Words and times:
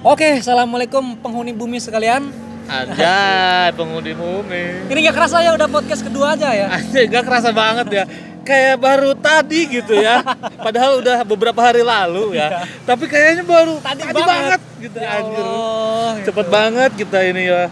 Oke, 0.00 0.40
assalamualaikum 0.40 1.12
penghuni 1.20 1.52
bumi 1.52 1.76
sekalian. 1.76 2.32
Anjay, 2.64 3.68
penghuni 3.78 4.16
bumi. 4.16 4.88
Ini 4.88 4.98
gak 5.04 5.16
kerasa 5.16 5.44
ya 5.44 5.52
udah 5.52 5.68
podcast 5.68 6.00
kedua 6.00 6.32
aja 6.32 6.56
ya. 6.56 6.72
Anjay, 6.72 7.04
gak 7.04 7.24
kerasa 7.28 7.52
banget 7.52 7.86
ya. 7.92 8.04
Kayak 8.40 8.80
baru 8.80 9.12
tadi 9.12 9.68
gitu 9.68 9.92
ya. 9.92 10.24
Padahal 10.56 11.04
udah 11.04 11.20
beberapa 11.22 11.60
hari 11.60 11.84
lalu 11.84 12.40
ya. 12.40 12.64
Tapi 12.82 13.04
kayaknya 13.04 13.44
baru 13.44 13.76
Tadi 13.76 14.00
tadi, 14.00 14.16
banget. 14.16 14.30
banget. 14.56 14.60
gitu 14.80 14.96
Ya 14.96 15.08
anjir. 15.12 15.44
Allah, 15.44 16.08
gitu. 16.16 16.26
Cepet 16.32 16.46
banget 16.48 16.90
kita 16.96 17.18
ini 17.20 17.42
ya. 17.44 17.62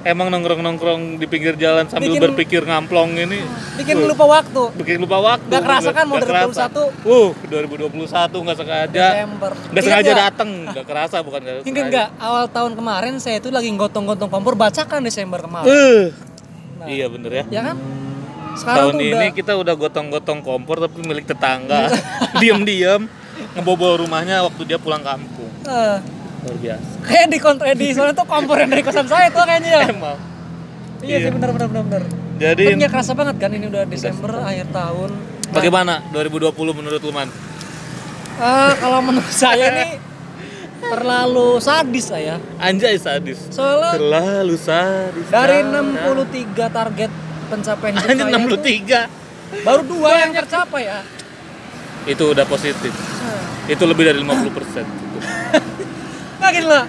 Emang 0.00 0.28
nongkrong-nongkrong 0.28 1.20
di 1.20 1.26
pinggir 1.26 1.54
jalan 1.54 1.84
sambil 1.84 2.08
Bikin- 2.08 2.24
berpikir 2.24 2.62
ngamplong 2.62 3.20
ini. 3.20 3.44
Bikin 3.76 4.00
lupa 4.00 4.24
waktu. 4.24 4.62
Bikin 4.74 4.96
lupa 4.98 5.18
waktu. 5.18 5.44
Nggak 5.44 5.60
kerasa 5.62 5.90
kan 5.90 6.04
mau 6.04 6.16
Nggak 6.16 6.28
kerasa. 6.30 6.64
2021? 6.72 7.04
Uh, 7.04 7.28
2021 7.44 8.08
nggak 8.40 8.56
sengaja. 8.56 9.04
Desember. 9.12 9.52
Nggak 9.52 9.84
sengaja 9.84 10.12
dateng, 10.18 10.50
nggak 10.66 10.86
kerasa 10.86 11.16
bukan 11.20 11.38
nggak 11.38 11.54
Ingat 11.58 11.66
sengaja. 11.66 11.84
nggak 11.86 12.08
awal 12.18 12.44
tahun 12.48 12.72
kemarin 12.74 13.14
saya 13.16 13.36
itu 13.36 13.48
lagi 13.48 13.68
gotong-gotong 13.70 14.28
kompor 14.28 14.54
bacakan 14.54 15.00
Desember 15.02 15.38
kemarin. 15.38 15.68
Eh. 15.68 16.02
Nah. 16.76 16.86
Iya 16.88 17.06
bener 17.06 17.30
ya. 17.30 17.44
Ya 17.50 17.62
kan? 17.62 17.76
Sekarang 18.50 18.78
Tahun 18.90 18.94
ini 18.98 19.12
udah 19.12 19.30
kita 19.30 19.52
udah 19.54 19.74
gotong-gotong 19.76 20.40
kompor 20.40 20.80
tapi 20.80 20.96
milik 21.00 21.22
tetangga. 21.24 21.92
Diam-diam 22.40 23.04
ngebobol 23.52 24.00
rumahnya 24.00 24.42
waktu 24.42 24.64
dia 24.64 24.76
pulang 24.76 25.00
kampung. 25.00 25.48
eh, 25.62 25.96
Luar 26.40 26.56
biasa. 26.56 26.88
kayak 27.02 27.26
di 27.26 27.38
kontra 27.38 27.72
di 27.72 27.88
soalnya 27.90 28.14
tuh 28.14 28.24
kompor 28.24 28.56
yang 28.56 28.68
dari 28.68 28.80
kosan 28.80 29.04
saya 29.04 29.28
tuh 29.28 29.42
kayaknya 29.42 29.70
ya. 29.70 29.80
Emang. 29.92 30.18
Iya 31.00 31.16
sih 31.18 31.30
benar 31.30 31.50
benar 31.50 31.68
benar 31.68 31.84
benar. 31.86 32.02
Jadi 32.36 32.62
Tapi 32.64 32.74
nggak 32.78 32.90
kerasa 32.90 33.12
banget 33.12 33.36
kan 33.36 33.50
ini 33.50 33.66
udah 33.66 33.82
Desember 33.84 34.32
akhir 34.38 34.68
tahun. 34.70 35.10
bagaimana 35.50 36.00
2020 36.10 36.52
menurut 36.72 37.02
Luman? 37.02 37.28
Ah, 38.36 38.72
kalau 38.74 39.00
menurut 39.02 39.34
saya 39.44 39.66
ini 39.70 39.86
terlalu 40.82 41.58
sadis 41.58 42.06
saya. 42.06 42.40
Anjay 42.56 42.96
sadis. 42.96 43.36
Soalnya 43.48 43.96
Terlalu 43.96 44.56
sadis. 44.56 45.26
dari 45.28 45.60
Nah, 45.62 45.84
63 45.84 46.24
target 46.70 47.10
pencapaian 47.46 47.92
tuh 47.92 48.08
63. 48.08 49.10
baru 49.60 49.82
dua 49.82 50.10
yang 50.18 50.32
tercapai 50.32 50.82
ya. 50.86 51.00
Itu 52.06 52.32
udah 52.32 52.46
positif. 52.46 52.94
Nah, 52.94 53.68
Itu 53.68 53.84
lebih 53.84 54.04
dari 54.06 54.18
50%. 54.18 54.24
Nah 54.24 55.60
gini 56.48 56.66
lah, 56.66 56.84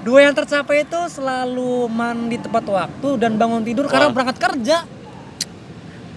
dua 0.00 0.18
yang 0.24 0.34
tercapai 0.34 0.88
itu 0.88 1.00
selalu 1.12 1.86
mandi 1.92 2.40
tepat 2.40 2.64
waktu 2.64 3.08
dan 3.20 3.36
bangun 3.36 3.60
tidur 3.60 3.84
karena 3.86 4.08
Wah. 4.08 4.14
berangkat 4.16 4.38
kerja. 4.40 4.76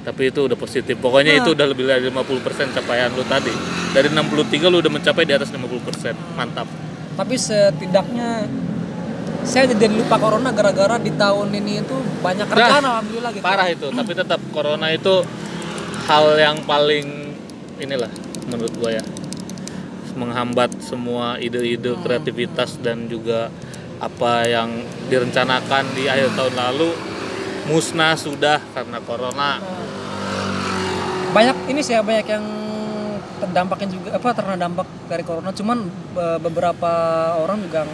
Tapi 0.08 0.32
itu 0.32 0.40
udah 0.48 0.56
positif. 0.56 0.96
Pokoknya 1.04 1.36
Nah. 1.36 1.40
itu 1.44 1.50
udah 1.52 1.68
lebih 1.68 1.84
dari 1.84 2.08
50% 2.08 2.72
capaian 2.72 3.12
lu 3.12 3.28
tadi. 3.28 3.52
Dari 3.92 4.08
63 4.08 4.72
lu 4.72 4.80
udah 4.80 4.88
mencapai 4.88 5.28
di 5.28 5.36
atas 5.36 5.52
50%. 5.52 6.16
Mantap. 6.40 6.64
Tapi 7.20 7.36
setidaknya 7.36 8.48
saya 9.44 9.64
jadi 9.72 9.88
lupa 9.92 10.20
corona 10.20 10.52
gara-gara 10.52 11.00
di 11.00 11.12
tahun 11.16 11.48
ini 11.56 11.80
itu 11.80 11.96
banyak 12.20 12.52
kerjaan 12.52 12.84
alhamdulillah 12.84 13.32
gitu. 13.32 13.44
parah 13.48 13.68
itu 13.72 13.88
tapi 13.96 14.12
tetap 14.12 14.44
corona 14.52 14.92
itu 14.92 15.24
hal 16.04 16.36
yang 16.36 16.60
paling 16.68 17.32
inilah 17.80 18.12
menurut 18.52 18.76
gua 18.76 18.92
ya 19.00 19.04
menghambat 20.18 20.82
semua 20.82 21.38
ide-ide 21.38 21.94
Hmm. 21.94 22.02
kreativitas 22.02 22.76
dan 22.78 23.06
juga 23.06 23.54
apa 23.98 24.44
yang 24.44 24.70
direncanakan 25.06 25.84
di 25.92 26.06
akhir 26.06 26.34
tahun 26.34 26.54
lalu 26.54 26.90
musnah 27.66 28.14
sudah 28.14 28.58
karena 28.72 28.98
corona. 29.00 29.58
Banyak 31.30 31.56
ini 31.68 31.80
sih 31.80 31.94
ya 31.94 32.02
banyak 32.02 32.26
yang 32.26 32.45
terdampaknya 33.38 33.88
juga 33.92 34.10
apa 34.12 34.28
terkena 34.34 34.58
dampak 34.60 34.88
dari 35.06 35.22
corona. 35.22 35.50
Cuman 35.52 35.78
be- 36.12 36.40
beberapa 36.42 36.92
orang 37.38 37.62
juga 37.62 37.86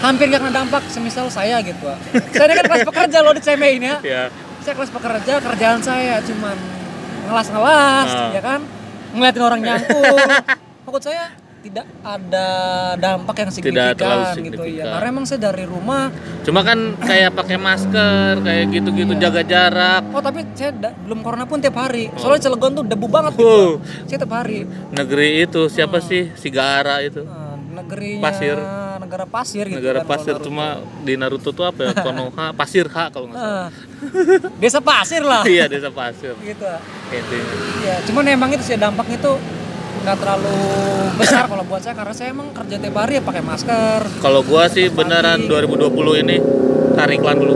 hampir 0.00 0.26
gak 0.26 0.40
kena 0.40 0.52
dampak 0.54 0.82
semisal 0.88 1.28
saya 1.28 1.60
gitu 1.60 1.86
saya 2.34 2.44
ini 2.46 2.54
kan 2.54 2.64
kelas 2.66 2.84
pekerja 2.84 3.18
loh 3.20 3.32
dicemein 3.32 3.80
ya. 3.80 3.96
Ya 4.00 4.24
saya 4.60 4.74
kelas 4.74 4.90
pekerja 4.90 5.32
kerjaan 5.38 5.80
saya 5.80 6.20
cuman 6.20 6.56
ngelas-ngelas 7.26 8.08
Ah. 8.10 8.32
ya 8.32 8.40
kan? 8.40 8.60
Ngeliatin 9.12 9.42
orang 9.42 9.60
nyangkul 9.64 10.16
maksud 10.94 11.10
saya 11.10 11.34
tidak 11.58 11.88
ada 12.04 12.48
dampak 12.94 13.34
yang 13.34 13.50
signifikan, 13.50 13.96
terlalu 13.96 14.20
gitu 14.20 14.28
ya. 14.28 14.36
signifikan. 14.36 14.84
karena 14.86 15.08
emang 15.08 15.24
saya 15.24 15.40
dari 15.42 15.64
rumah 15.64 16.12
cuma 16.44 16.60
kan 16.60 16.78
kayak 17.00 17.30
pakai 17.32 17.56
masker 17.58 18.32
kayak 18.38 18.64
gitu-gitu 18.70 19.12
Iya. 19.12 19.22
jaga 19.24 19.42
jarak. 19.42 20.02
Oh 20.12 20.20
tapi 20.20 20.44
saya 20.52 20.70
da- 20.70 20.92
belum 20.94 21.18
corona 21.18 21.44
pun 21.44 21.58
tiap 21.58 21.74
hari. 21.74 22.12
Soalnya 22.14 22.44
Cilegon 22.44 22.72
tuh 22.74 22.84
debu 22.84 23.06
banget 23.08 23.32
gitu. 23.34 23.48
Oh. 23.48 23.70
saya 24.04 24.18
tiap 24.20 24.34
hari. 24.34 24.68
Negeri 24.92 25.42
itu 25.42 25.66
siapa 25.66 25.98
sih? 25.98 26.30
Sigara 26.34 27.00
itu. 27.00 27.24
Nah, 27.24 27.56
negerinya 27.74 28.22
Pasir. 28.22 28.56
negara 28.94 29.26
pasir 29.26 29.64
gitu 29.66 29.78
negara 29.78 30.00
kan, 30.00 30.10
pasir. 30.10 30.34
cuma 30.38 30.66
di 31.00 31.14
Naruto 31.14 31.50
tuh 31.50 31.64
apa 31.64 31.80
ya? 31.82 31.92
Konoha 32.04 32.52
pasir 32.52 32.86
H 32.86 32.96
kalau 33.08 33.26
nggak 33.26 33.36
salah. 33.36 33.52
Nah, 33.64 33.68
desa 34.62 34.80
pasir 34.80 35.22
lah. 35.22 35.42
Iya 35.44 35.64
desa 35.66 35.88
pasir. 35.88 36.36
Gitu. 36.36 36.64
Intinya. 37.08 37.54
Ya 37.80 37.96
cuman 38.04 38.24
emang 38.26 38.52
itu 38.52 38.64
sih 38.64 38.76
dampaknya 38.76 39.16
tuh 39.18 39.36
nggak 40.02 40.16
terlalu 40.18 40.58
besar 41.14 41.46
kalau 41.46 41.64
buat 41.68 41.80
saya 41.84 41.94
karena 41.94 42.14
saya 42.16 42.28
emang 42.34 42.50
kerja 42.50 42.76
tiap 42.82 42.96
hari 42.98 43.20
ya 43.20 43.22
pakai 43.22 43.42
masker 43.44 44.00
Kalau 44.18 44.40
gua 44.42 44.66
sih 44.66 44.90
beneran 44.90 45.46
2020 45.46 46.22
ini 46.26 46.36
tarik 46.94 47.22
iklan 47.22 47.38
dulu. 47.38 47.54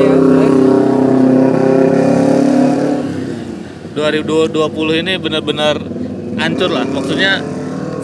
ya 0.00 0.14
boleh. 0.16 0.50
2020 3.94 5.00
ini 5.06 5.12
bener-bener 5.16 5.76
hancur 6.36 6.70
lah. 6.72 6.84
Maksudnya 6.84 7.40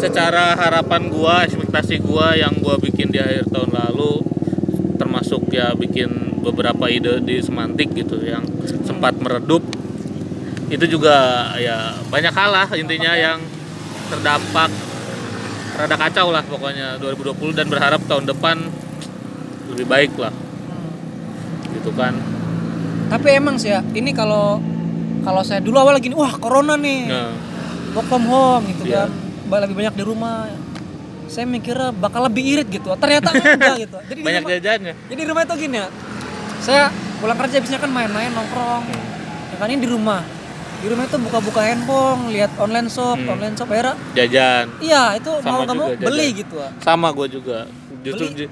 secara 0.00 0.56
harapan 0.56 1.10
gua, 1.12 1.44
ekspektasi 1.44 2.00
gua 2.00 2.32
yang 2.38 2.56
gua 2.62 2.78
bikin 2.80 3.12
di 3.12 3.20
akhir 3.20 3.50
tahun 3.52 3.74
lalu 3.74 4.22
termasuk 4.96 5.50
ya 5.52 5.74
bikin 5.76 6.40
beberapa 6.40 6.88
ide 6.88 7.20
di 7.20 7.42
semantik 7.44 7.92
gitu 7.92 8.16
yang 8.24 8.44
sempat 8.88 9.16
meredup 9.20 9.60
itu 10.70 10.84
juga 10.86 11.16
ya 11.58 11.98
banyak 12.08 12.30
hal 12.30 12.50
lah 12.50 12.68
intinya 12.78 13.12
yang 13.12 13.42
terdampak. 14.08 14.70
Rada 15.70 15.96
kacau 15.96 16.28
lah 16.28 16.44
pokoknya 16.44 17.00
2020 17.00 17.56
dan 17.56 17.66
berharap 17.66 18.00
tahun 18.04 18.28
depan 18.28 18.56
lebih 19.74 19.86
baik 19.86 20.12
lah. 20.14 20.30
Hmm. 20.30 21.74
gitu 21.74 21.90
kan. 21.94 22.14
Tapi 23.10 23.28
emang 23.34 23.58
sih 23.58 23.74
ya 23.74 23.82
ini 23.94 24.14
kalau 24.14 24.62
kalau 25.26 25.42
saya 25.42 25.58
dulu 25.58 25.80
awal 25.80 25.98
gini 25.98 26.14
wah 26.14 26.30
corona 26.38 26.78
nih. 26.78 27.10
Nah, 27.10 27.32
work 27.96 28.06
from 28.06 28.24
home 28.30 28.64
gitu 28.70 28.86
Iya. 28.86 29.10
kan. 29.10 29.10
Lebih 29.66 29.76
banyak 29.82 29.94
di 29.98 30.04
rumah. 30.06 30.46
Saya 31.30 31.46
mikirnya 31.46 31.94
bakal 31.94 32.26
lebih 32.26 32.42
irit 32.42 32.68
gitu. 32.70 32.90
Ternyata 32.94 33.30
enggak 33.34 33.74
gitu. 33.80 33.98
Jadi 34.10 34.18
di 34.20 34.26
banyak 34.26 34.42
rumah, 34.42 34.52
jajannya 34.58 34.92
jadi 35.10 35.20
di 35.22 35.26
rumah 35.30 35.42
itu 35.46 35.54
gini 35.58 35.76
ya 35.78 35.88
saya 36.60 36.82
pulang 37.22 37.38
kerja 37.40 37.56
biasanya 37.62 37.80
kan 37.80 37.90
main-main 37.90 38.30
nongkrong. 38.30 38.84
Ya 39.50 39.56
kan 39.56 39.68
ini 39.70 39.80
di 39.80 39.90
rumah 39.90 40.20
di 40.80 40.86
rumah 40.86 41.04
itu 41.04 41.16
buka-buka 41.18 41.60
handphone 41.62 42.30
lihat 42.30 42.50
online 42.56 42.88
shop 42.88 43.14
Hmm. 43.14 43.30
online 43.30 43.52
shop 43.52 43.68
akhirnya 43.68 43.94
jajan 44.14 44.64
iya 44.80 45.14
itu 45.14 45.30
Sama 45.38 45.48
mau 45.50 45.60
nggak 45.62 45.76
mau 45.76 45.86
juga 45.86 45.94
jajan. 45.94 46.08
beli 46.08 46.26
gitu 46.34 46.56
sama 46.80 47.06
gue 47.10 47.26
juga 47.30 47.58
justru 48.00 48.24
Beli. 48.26 48.46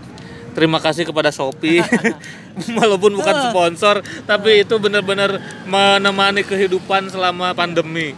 terima 0.51 0.79
kasih 0.79 1.03
kepada 1.05 1.31
Shopee 1.31 1.81
walaupun 2.79 3.13
bukan 3.15 3.35
sponsor 3.47 3.97
tapi 4.25 4.61
itu 4.61 4.75
benar-benar 4.77 5.39
menemani 5.65 6.43
kehidupan 6.43 7.09
selama 7.09 7.53
pandemi 7.53 8.13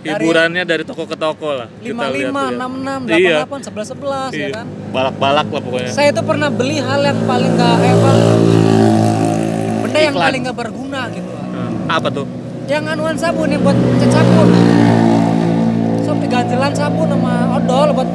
hiburannya 0.00 0.62
dari 0.62 0.82
toko 0.82 1.04
ke 1.04 1.14
toko 1.14 1.54
lah 1.54 1.68
lima 1.80 2.10
lima 2.10 2.42
ya. 2.42 2.52
enam 2.52 2.72
enam 2.76 3.00
Iya. 3.04 3.08
delapan 3.08 3.32
delapan 3.38 3.60
sebelas 3.62 3.86
sebelas 3.88 4.30
ya 4.30 4.38
Iya. 4.42 4.48
kan 4.52 4.66
balak-balak 4.90 5.46
lah 5.46 5.60
pokoknya 5.62 5.90
saya 5.90 6.08
itu 6.10 6.22
pernah 6.22 6.48
beli 6.50 6.76
hal 6.76 7.00
yang 7.02 7.20
paling 7.22 7.52
nggak 7.52 7.74
eh, 7.78 7.92
apa, 7.94 8.10
benda 9.80 9.98
yang 10.00 10.12
Iklan. 10.12 10.26
paling 10.26 10.40
nggak 10.42 10.58
berguna 10.58 11.00
gitu 11.08 11.32
apa 11.86 12.08
tuh 12.10 12.26
yang 12.64 12.84
anuan 12.88 13.16
sabun 13.16 13.48
yang 13.52 13.60
buat 13.60 13.76
cat 14.00 14.10
sabun. 14.10 14.48
So 16.04 16.10
ganjelan 16.24 16.72
sabun 16.72 17.08
sama 17.08 17.34
odol 17.56 17.88
buat 17.92 18.08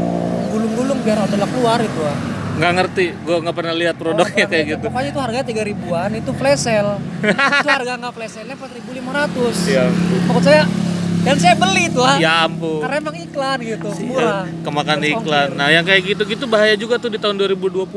gulung-gulung 0.49 0.99
biar 1.05 1.17
odol 1.23 1.41
keluar 1.45 1.79
itu 1.79 2.01
ah. 2.03 2.17
nggak 2.59 2.73
ngerti 2.75 3.05
gue 3.23 3.37
nggak 3.39 3.55
pernah 3.55 3.71
lihat 3.71 3.95
produknya 3.95 4.43
Oh, 4.43 4.51
kayak 4.51 4.65
gitu. 4.67 4.85
pokoknya 4.91 5.09
itu 5.15 5.19
harganya 5.23 5.45
tiga 5.47 5.63
ribuan 5.63 6.09
itu 6.11 6.31
flash 6.35 6.67
sale. 6.67 6.99
Itu 7.63 7.69
harga 7.71 7.93
nggak 7.95 8.13
flash 8.19 8.33
sale 8.35 8.51
empat 8.51 8.71
ribu 8.75 8.89
lima 8.91 9.11
ratus. 9.15 9.55
Ya 9.71 9.87
maksud 10.27 10.43
saya 10.43 10.67
dan 11.23 11.35
saya 11.39 11.55
beli 11.55 11.87
itu 11.87 12.01
ah. 12.03 12.19
Ya 12.19 12.43
ampun. 12.43 12.83
Karena 12.83 12.95
emang 12.99 13.15
iklan 13.15 13.57
gitu 13.63 13.89
murah. 14.03 14.43
Kemakan 14.67 14.97
Terus 14.99 15.11
iklan. 15.23 15.47
ongkir. 15.47 15.59
Nah, 15.59 15.67
yang 15.71 15.83
kayak 15.87 16.01
gitu-gitu 16.03 16.45
bahaya 16.51 16.75
juga 16.75 16.99
tuh 16.99 17.07
di 17.07 17.19
tahun 17.19 17.39
2020. 17.39 17.87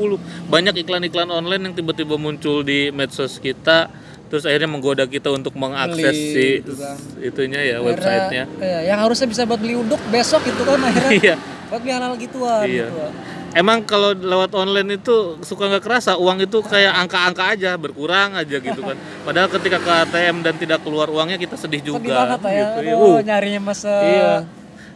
Banyak 0.47 0.75
iklan-iklan 0.79 1.27
online 1.27 1.61
yang 1.67 1.73
tiba-tiba 1.75 2.15
muncul 2.15 2.63
di 2.63 2.87
medsos 2.91 3.43
kita 3.43 3.91
terus 4.33 4.49
akhirnya 4.49 4.65
menggoda 4.65 5.05
kita 5.05 5.29
untuk 5.29 5.53
mengakses 5.53 6.09
Beli, 6.09 6.33
si 6.33 6.47
gitu 6.57 6.73
kan. 6.73 6.97
itunya 7.21 7.59
ya 7.61 7.77
Akhirnya, 7.77 7.85
websitenya. 7.85 8.45
iya, 8.57 8.79
yang 8.89 8.97
harusnya 8.97 9.29
bisa 9.29 9.45
buat 9.45 9.61
beli 9.61 9.77
uduk 9.77 10.01
besok 10.09 10.41
gitu 10.41 10.65
kan 10.65 10.81
akhirnya 10.81 11.11
Iya. 11.21 11.35
buat 11.69 11.79
beli 11.79 11.91
hal-hal 11.93 12.15
gituan 12.17 12.65
Iya. 12.65 12.87
gitu 12.89 12.97
ah. 12.97 13.13
Emang 13.53 13.85
kalau 13.85 14.17
lewat 14.17 14.49
online 14.57 14.97
itu 14.97 15.37
suka 15.45 15.69
nggak 15.69 15.85
kerasa 15.85 16.17
uang 16.17 16.41
itu 16.41 16.57
kayak 16.65 16.89
angka-angka 16.97 17.53
aja 17.53 17.77
berkurang 17.77 18.33
aja 18.33 18.57
gitu 18.57 18.81
kan. 18.81 18.97
Padahal 19.21 19.45
ketika 19.45 19.77
ke 19.77 19.91
ATM 20.03 20.41
dan 20.41 20.57
tidak 20.57 20.81
keluar 20.81 21.05
uangnya 21.05 21.37
kita 21.37 21.53
sedih 21.53 21.85
juga. 21.85 22.01
Sedih 22.01 22.17
banget 22.17 22.39
ya. 22.41 22.49
gitu. 22.49 22.77
Iya, 22.81 22.93
Aduh, 22.97 23.13
uh, 23.13 23.21
nyarinya 23.21 23.61
masa 23.61 23.93
iya. 24.01 24.33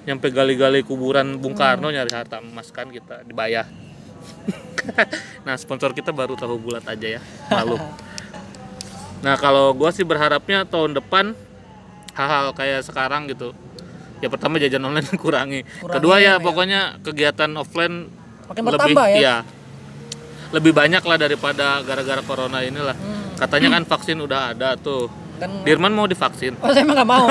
Nyampe 0.09 0.33
gali-gali 0.33 0.81
kuburan 0.81 1.37
Bung 1.37 1.53
Hmm. 1.53 1.61
Karno 1.77 1.93
nyari 1.93 2.09
harta 2.09 2.41
emas 2.41 2.73
kan 2.73 2.89
kita 2.89 3.21
dibayar. 3.21 3.69
nah 5.45 5.53
sponsor 5.53 5.93
kita 5.93 6.09
baru 6.09 6.33
tahu 6.33 6.57
bulat 6.57 6.81
aja 6.83 7.19
ya 7.19 7.21
malu 7.47 7.77
nah 9.19 9.35
kalau 9.35 9.71
gua 9.71 9.89
sih 9.89 10.01
berharapnya 10.01 10.63
tahun 10.63 10.93
depan 10.93 11.33
hal-hal 12.11 12.51
kayak 12.51 12.81
sekarang 12.81 13.25
gitu 13.27 13.53
ya 14.17 14.27
pertama 14.27 14.57
jajan 14.57 14.81
online 14.81 15.05
kurangi, 15.15 15.61
Kurangi, 15.61 15.93
kedua 15.93 16.15
ya 16.17 16.25
ya. 16.27 16.33
pokoknya 16.37 16.81
kegiatan 17.01 17.51
offline 17.53 18.09
Makin 18.47 18.61
lebih 18.61 18.73
bertambah 18.73 19.05
ya. 19.07 19.15
iya, 19.15 19.35
lebih 20.49 20.71
banyak 20.71 21.01
lah 21.01 21.17
daripada 21.17 21.67
gara-gara 21.81 22.21
corona 22.21 22.61
inilah 22.61 22.95
Hmm. 22.95 23.37
katanya 23.37 23.69
kan 23.71 23.83
vaksin 23.85 24.17
udah 24.17 24.51
ada 24.51 24.73
tuh 24.75 25.05
Dan 25.37 25.61
Dirman 25.61 25.91
mau 25.91 26.05
divaksin 26.05 26.57
oh, 26.57 26.65
saya 26.67 26.81
emang 26.81 26.97
nggak 26.97 27.05
mau. 27.07 27.25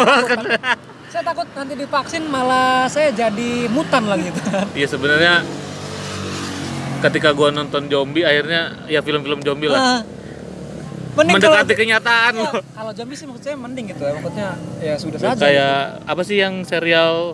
saya 1.11 1.23
takut 1.25 1.47
nanti 1.51 1.75
divaksin 1.75 2.23
malah 2.25 2.87
saya 2.87 3.11
jadi 3.11 3.67
mutan 3.67 4.07
lagi 4.07 4.29
gitu. 4.29 4.39
Iya 4.79 4.87
sebenarnya 4.87 5.35
ketika 7.01 7.31
gua 7.31 7.51
nonton 7.51 7.87
zombie 7.87 8.23
akhirnya 8.23 8.87
ya 8.87 9.01
film-film 9.01 9.41
zombie 9.41 9.67
lah 9.67 9.81
Ah. 9.81 10.01
Mending 11.17 11.35
kalau 11.35 11.57
mendekati 11.57 11.75
kenyataan 11.75 12.33
Iya, 12.33 12.43
loh. 12.43 12.53
kalau 12.71 12.91
zombie 12.93 13.17
sih 13.17 13.25
maksud 13.25 13.43
saya 13.43 13.57
mending 13.57 13.85
gitu 13.89 14.03
ya. 14.03 14.13
Maksudnya 14.15 14.49
ya 14.79 14.95
sudah 14.97 15.19
Ya, 15.19 15.25
saja. 15.27 15.41
kayak 15.41 15.77
apa 16.05 16.23
sih 16.23 16.37
yang 16.37 16.55
serial 16.63 17.33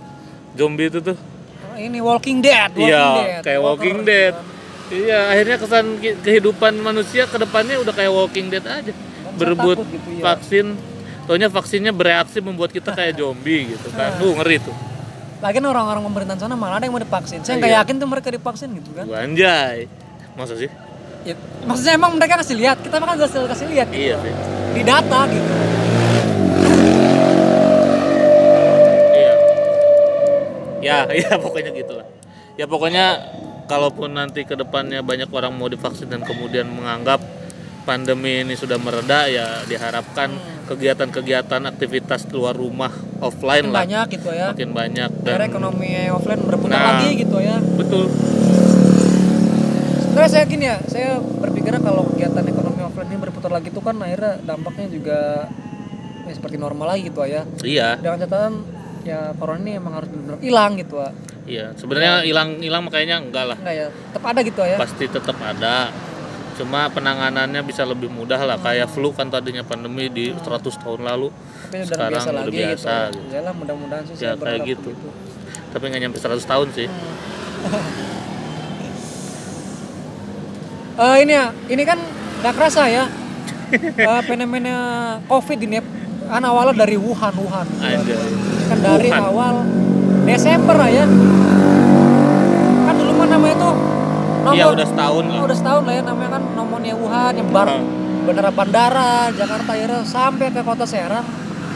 zombie 0.52 0.86
itu 0.86 0.98
tuh? 1.00 1.16
Oh, 1.64 1.76
ini 1.76 1.98
Walking 1.98 2.38
Dead, 2.38 2.70
Walking 2.70 2.86
Iya, 2.86 3.06
Dead. 3.18 3.42
kayak 3.42 3.60
Walking 3.60 3.96
Walker, 3.98 4.08
Dead. 4.08 4.34
gitu. 4.34 4.50
Iya, 4.92 5.18
akhirnya 5.26 5.56
kesan 5.56 5.86
kehidupan 6.20 6.72
manusia 6.78 7.24
ke 7.24 7.36
depannya 7.36 7.76
udah 7.78 7.90
kayak 7.90 8.12
Walking 8.12 8.46
Dead 8.48 8.60
aja. 8.62 8.92
saya 8.92 9.32
Berebut 9.34 9.80
gitu, 9.82 10.08
iya. 10.12 10.22
vaksin, 10.22 10.66
taunya 11.24 11.48
vaksinnya 11.48 11.88
bereaksi 11.90 12.38
membuat 12.38 12.68
kita 12.68 12.92
kayak 12.92 13.16
zombie 13.16 13.72
gitu 13.72 13.88
kan. 13.90 14.12
Ah. 14.12 14.20
Uh, 14.20 14.36
ngeri 14.36 14.60
tuh. 14.60 14.76
Lagian 15.40 15.64
orang-orang 15.64 16.04
pemerintahan 16.04 16.38
sana 16.38 16.52
malah 16.52 16.76
ada 16.76 16.84
yang 16.84 16.92
mau 16.92 17.00
divaksin. 17.00 17.40
Saya 17.40 17.56
nggak 17.56 17.72
Iya. 17.72 17.80
yakin 17.80 17.94
tuh 17.96 18.06
mereka 18.06 18.28
divaksin 18.28 18.68
gitu 18.76 18.92
kan. 18.92 19.08
Anjay. 19.08 19.88
Masa 20.36 20.54
sih? 20.54 20.68
Ya, 21.22 21.34
maksudnya 21.62 21.94
emang 21.94 22.18
mereka 22.18 22.34
kasih 22.36 22.56
lihat, 22.56 22.82
kita 22.82 22.98
makan 22.98 23.14
hasil 23.16 23.46
kasih 23.46 23.66
lihat 23.68 23.86
gitu. 23.88 24.02
Iya 24.02 24.16
sih. 24.18 24.34
di 24.72 24.82
data 24.82 25.20
gitu. 25.28 25.52
Iya. 29.12 29.34
Ya, 30.82 30.98
ya 31.22 31.32
pokoknya 31.36 31.70
gitulah. 31.72 32.06
Ya 32.54 32.66
pokoknya 32.66 33.06
kalaupun 33.64 34.12
nanti 34.12 34.42
ke 34.42 34.52
depannya 34.52 35.00
banyak 35.00 35.30
orang 35.30 35.52
mau 35.52 35.66
divaksin 35.66 36.06
dan 36.06 36.20
kemudian 36.20 36.66
menganggap 36.66 37.22
pandemi 37.82 38.42
ini 38.42 38.54
sudah 38.54 38.78
mereda 38.78 39.26
ya 39.26 39.62
diharapkan 39.64 40.30
kegiatan-kegiatan 40.64 41.62
aktivitas 41.66 42.26
keluar 42.26 42.54
rumah 42.54 42.90
offline 43.18 43.66
Makin 43.66 43.74
lah 43.74 43.82
banyak 43.82 44.06
gitu 44.12 44.30
ya. 44.30 44.46
makin 44.50 44.70
banyak 44.70 45.10
dan 45.20 45.38
ekonomi 45.42 45.90
offline 46.06 46.40
berputar 46.40 46.72
Nah. 46.72 46.86
lagi 46.94 47.18
gitu 47.18 47.38
ya. 47.38 47.58
betul 47.58 48.06
Sebenarnya 50.12 50.28
saya 50.30 50.44
gini 50.44 50.64
ya, 50.68 50.76
saya 50.84 51.10
berpikirnya 51.16 51.80
kalau 51.80 52.04
kegiatan 52.04 52.44
ekonomi 52.44 52.84
offline 52.84 53.08
ini 53.08 53.16
berputar 53.18 53.48
lagi 53.48 53.72
itu 53.72 53.80
kan 53.80 53.96
akhirnya 53.96 54.44
dampaknya 54.44 54.86
juga 54.86 55.48
ya, 56.22 56.32
seperti 56.36 56.56
normal 56.56 56.92
lagi 56.92 57.08
gitu 57.08 57.24
ya. 57.24 57.48
iya 57.64 57.96
Dengan 57.96 58.20
catatan 58.20 58.52
ya 59.02 59.32
corona 59.34 59.58
ini 59.58 59.72
emang 59.74 59.96
harus 59.96 60.06
benar-benar 60.06 60.38
hilang 60.38 60.72
gitu 60.76 61.00
ya. 61.00 61.10
iya 61.42 61.66
sebenarnya 61.74 62.22
hilang 62.22 62.60
hilang 62.60 62.84
makanya 62.84 63.18
enggak 63.18 63.44
lah 63.46 63.56
Enggak 63.56 63.74
ya, 63.74 63.86
tetap 63.88 64.24
ada 64.28 64.40
gitu 64.42 64.60
ya. 64.62 64.76
pasti 64.76 65.04
tetap 65.08 65.36
ada 65.38 65.74
cuma 66.52 66.80
penanganannya 66.86 67.60
bisa 67.64 67.82
lebih 67.82 68.06
mudah 68.06 68.38
lah 68.38 68.60
kayak 68.60 68.86
flu 68.86 69.10
kan 69.10 69.26
tadinya 69.26 69.64
pandemi 69.64 70.06
di 70.06 70.30
100 70.30 70.44
tahun 70.76 71.00
lalu 71.02 71.32
Tapi 71.32 71.82
sekarang 71.82 72.12
biasa 72.12 72.28
udah 72.28 72.36
lagi 72.38 72.52
biasa 72.52 72.68
gitu. 72.68 72.92
Ya. 72.92 73.00
gitu. 73.08 73.18
Ya 73.32 73.40
lah 73.40 73.52
mudah-mudahan 73.56 74.02
sih 74.04 74.14
Ya, 74.20 74.36
kayak 74.36 74.60
gitu. 74.62 74.92
begitu. 74.92 75.08
tapi 75.72 75.84
nggak 75.88 76.02
nyampe 76.02 76.18
100 76.20 76.44
tahun 76.44 76.68
sih 76.70 76.86
Eh, 80.92 81.16
ini 81.24 81.32
ya, 81.32 81.46
ini 81.66 81.82
kan 81.82 81.98
nggak 82.40 82.54
kerasa 82.54 82.84
ya. 82.86 83.04
Eh, 83.72 84.20
fenomena 84.28 84.76
COVID 85.24 85.56
ini 85.58 85.80
kan 86.28 86.44
awalnya 86.44 86.84
dari 86.84 87.00
Wuhan, 87.00 87.32
Wuhan. 87.32 87.64
gitu 87.72 88.12
kan. 88.68 88.76
Dari 88.78 89.08
Wuhan. 89.08 89.24
awal 89.24 89.54
Desember 90.28 90.76
lah 90.76 90.92
ya. 90.92 91.08
Kan 92.82 92.94
dulu 92.94 93.12
mah 93.16 93.26
namanya 93.26 93.56
tuh 93.56 93.74
nomor, 94.44 94.52
Iya 94.52 94.66
udah 94.70 94.86
setahun 94.86 95.24
lah. 95.24 95.38
Oh, 95.40 95.44
udah 95.48 95.56
setahun 95.56 95.82
lah 95.82 95.94
ya 95.96 96.02
namanya 96.04 96.30
kan 96.30 96.42
nomornya 96.52 96.92
Wuhan 96.94 97.32
yang 97.32 97.48
bar 97.48 97.68
Hmm. 97.72 98.28
bandara 98.28 98.50
bandara 98.52 99.10
Jakarta 99.34 99.70
akhirnya 99.72 100.00
sampai 100.04 100.46
ke 100.52 100.60
kota 100.62 100.84
Serang 100.84 101.26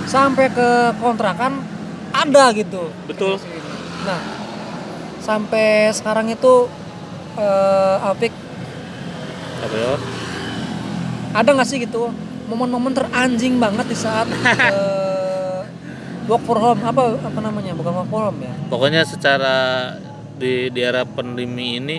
sampai 0.04 0.46
ke 0.46 0.68
kontrakan 1.00 1.58
ada 2.12 2.52
gitu. 2.52 2.92
Betul. 3.08 3.40
Nah, 4.04 4.20
sampai 5.18 5.90
sekarang 5.90 6.28
itu 6.28 6.68
eh 7.34 7.96
Apik 8.04 8.30
Ada 11.32 11.50
nggak 11.52 11.68
sih 11.68 11.78
gitu 11.80 12.08
momen-momen 12.46 12.94
teranjing 12.94 13.58
banget 13.58 13.86
di 13.86 13.96
saat 13.98 14.30
eh, 14.70 15.60
work 16.24 16.42
for 16.46 16.56
home 16.56 16.78
apa 16.80 17.18
apa 17.18 17.38
namanya 17.42 17.74
bukan 17.74 17.92
work 17.92 18.08
for 18.08 18.22
home 18.24 18.40
ya 18.40 18.54
Pokoknya 18.66 19.02
secara 19.02 19.54
di 20.36 20.70
di 20.70 20.80
era 20.80 21.02
pandemi 21.02 21.76
ini 21.76 21.96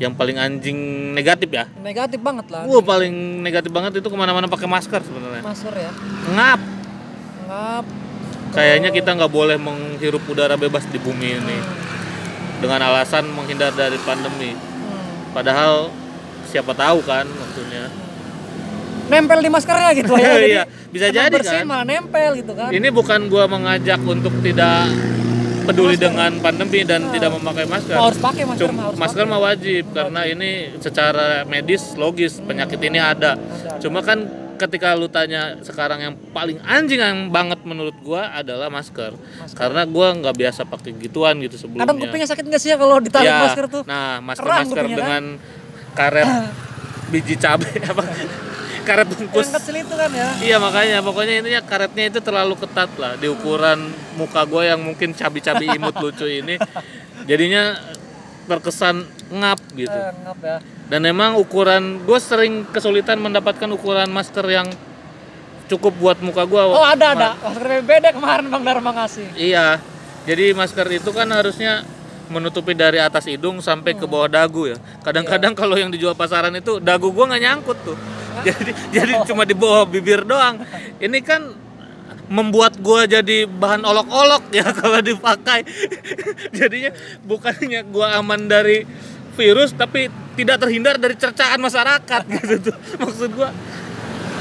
yang 0.00 0.16
paling 0.16 0.40
anjing 0.40 0.76
negatif 1.12 1.52
ya. 1.52 1.68
negatif 1.76 2.24
banget 2.24 2.48
lah 2.48 2.64
Wah 2.64 2.80
paling 2.80 3.12
negatif 3.44 3.68
banget 3.68 4.00
itu 4.00 4.08
ke 4.08 4.16
mana-mana 4.16 4.48
pakai 4.48 4.64
masker 4.64 5.04
sebenarnya. 5.04 5.44
masker 5.44 5.74
ya 5.76 5.90
Ngap. 6.32 6.60
ngap 7.46 7.84
Kayaknya 8.50 8.90
kita 8.90 9.10
nggak 9.14 9.30
boleh 9.30 9.54
menghirup 9.56 10.26
udara 10.26 10.56
bebas 10.56 10.82
di 10.88 10.98
bumi 10.98 11.38
ini 11.38 11.58
dengan 12.58 12.82
alasan 12.82 13.30
menghindar 13.30 13.70
dari 13.70 13.94
pandemi. 14.02 14.50
hmm, 14.52 15.30
Padahal 15.30 15.94
siapa 16.50 16.72
tahu 16.72 16.98
kan 17.00 17.24
maksudnya. 17.24 17.86
nempel 19.06 19.38
di 19.38 19.48
maskernya 19.48 19.90
gitu 19.92 20.14
ya 20.14 20.30
Jadi 20.36 20.48
Iya, 20.48 20.62
bisa 20.88 21.06
jadi 21.08 21.30
bersihin 21.32 21.58
kan. 21.60 21.66
malah 21.68 21.82
nempel 21.84 22.30
gitu 22.36 22.52
kan 22.52 22.70
Ini 22.70 22.88
bukan 22.90 23.26
gua 23.26 23.46
mengajak 23.46 23.98
untuk 24.00 24.30
tidak 24.38 24.86
peduli 25.60 25.94
dengan 25.96 26.30
pandemi 26.36 26.82
dan 26.82 27.04
Ah. 27.04 27.12
tidak 27.12 27.30
memakai 27.32 27.62
masker. 27.64 27.94
Oh, 27.94 28.06
harus 28.08 28.18
pakai 28.18 28.42
masker 28.44 28.64
Cum- 28.64 28.74
mah, 28.74 28.84
harus 28.88 28.98
masker 28.98 29.22
pakai. 29.22 29.30
mah 29.30 29.40
wajib 29.44 29.84
karena 29.88 30.20
ini 30.24 30.50
secara 30.76 31.26
medis 31.44 31.94
logis 31.94 32.38
penyakit 32.40 32.80
ini 32.80 32.98
ada. 32.98 33.34
Ada. 33.34 33.78
Cuma 33.78 34.00
kan 34.00 34.18
ketika 34.56 34.92
lu 34.92 35.06
tanya 35.06 35.58
sekarang 35.60 35.98
yang 36.00 36.14
paling 36.30 36.58
anjing 36.60 36.98
yang 36.98 37.18
banget 37.28 37.60
menurut 37.62 37.94
gua 38.00 38.30
adalah 38.32 38.66
masker. 38.68 39.14
Karena 39.52 39.82
gua 39.84 40.10
nggak 40.12 40.34
biasa 40.36 40.60
pakai 40.64 40.90
gituan 40.96 41.38
gitu 41.40 41.54
sebelumnya. 41.56 41.82
kadang 41.84 41.98
kupingnya 42.00 42.28
sakit 42.28 42.44
nggak 42.44 42.58
sih 42.58 42.70
ya 42.70 42.76
kalau 42.76 42.96
ditarik 42.98 43.26
Ya, 43.26 43.38
masker 43.40 43.64
tuh 43.68 43.82
Nah, 43.84 44.18
masker 44.18 44.42
Kerang 44.42 44.64
masker 44.64 44.86
kan? 44.96 45.24
Karet 45.94 46.28
biji 47.10 47.34
cabai 47.36 47.78
apa? 47.90 48.04
Karet 48.80 49.06
bungkus. 49.12 49.46
yang 49.46 49.56
kecil 49.60 49.76
itu 49.84 49.94
kan 49.94 50.10
ya? 50.10 50.28
Iya 50.40 50.56
makanya. 50.56 50.98
Pokoknya 51.04 51.34
intinya 51.44 51.62
karetnya 51.62 52.04
itu 52.08 52.18
terlalu 52.24 52.54
ketat 52.56 52.90
lah. 52.96 53.12
Di 53.20 53.28
ukuran 53.28 53.92
muka 54.16 54.42
gue 54.48 54.62
yang 54.66 54.80
mungkin 54.80 55.12
cabi-cabi 55.12 55.68
imut 55.76 55.94
lucu 56.02 56.26
ini 56.26 56.56
jadinya 57.28 57.76
terkesan 58.48 59.06
ngap 59.30 59.60
gitu. 59.76 59.94
Eh, 59.94 60.12
ngap 60.26 60.38
ya. 60.42 60.56
Dan 60.90 61.06
emang 61.06 61.38
ukuran 61.38 62.02
gue 62.02 62.18
sering 62.18 62.66
kesulitan 62.72 63.20
mendapatkan 63.20 63.68
ukuran 63.70 64.10
masker 64.10 64.42
yang 64.48 64.66
cukup 65.70 65.94
buat 66.02 66.18
muka 66.18 66.42
gue 66.50 66.58
oh 66.58 66.82
ada 66.82 67.14
ada. 67.14 67.28
masker 67.38 67.78
beda 67.86 68.10
kemarin 68.10 68.50
bang 68.50 68.62
Dharma 68.64 68.90
ngasih. 68.96 69.28
Iya. 69.38 69.78
Jadi 70.26 70.52
masker 70.56 70.86
itu 70.90 71.10
kan 71.14 71.30
harusnya 71.30 71.86
menutupi 72.30 72.72
dari 72.72 73.02
atas 73.02 73.26
hidung 73.26 73.58
sampai 73.58 73.98
ke 73.98 74.06
bawah 74.06 74.30
dagu 74.30 74.70
ya. 74.70 74.78
Kadang-kadang 75.02 75.52
kalau 75.52 75.74
yang 75.74 75.90
dijual 75.90 76.14
pasaran 76.14 76.54
itu 76.54 76.78
dagu 76.78 77.10
gue 77.10 77.24
nggak 77.26 77.42
nyangkut 77.42 77.78
tuh. 77.82 77.98
Jadi 78.46 78.72
jadi 78.94 79.12
cuma 79.26 79.42
di 79.44 79.52
bawah 79.52 79.84
bibir 79.84 80.24
doang. 80.24 80.62
Ini 81.02 81.18
kan 81.20 81.50
membuat 82.30 82.78
gua 82.78 83.10
jadi 83.10 83.42
bahan 83.44 83.82
olok-olok 83.82 84.54
ya 84.54 84.70
kalau 84.80 85.02
dipakai. 85.02 85.66
Jadinya 86.58 86.94
bukannya 87.26 87.82
gua 87.90 88.22
aman 88.22 88.46
dari 88.46 88.86
virus 89.34 89.74
tapi 89.74 90.06
tidak 90.38 90.62
terhindar 90.62 90.94
dari 90.96 91.18
cercaan 91.18 91.58
masyarakat 91.58 92.22
gitu 92.30 92.70
tuh. 92.70 92.76
Maksud 93.02 93.30
gua 93.34 93.50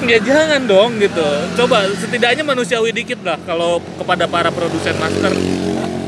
ya 0.05 0.21
jangan 0.21 0.69
dong 0.69 1.01
gitu. 1.01 1.25
Coba 1.57 1.89
setidaknya 1.97 2.45
manusiawi 2.45 2.93
dikit 2.93 3.25
lah 3.25 3.41
kalau 3.43 3.81
kepada 3.97 4.29
para 4.29 4.53
produsen 4.53 4.93
masker 5.01 5.33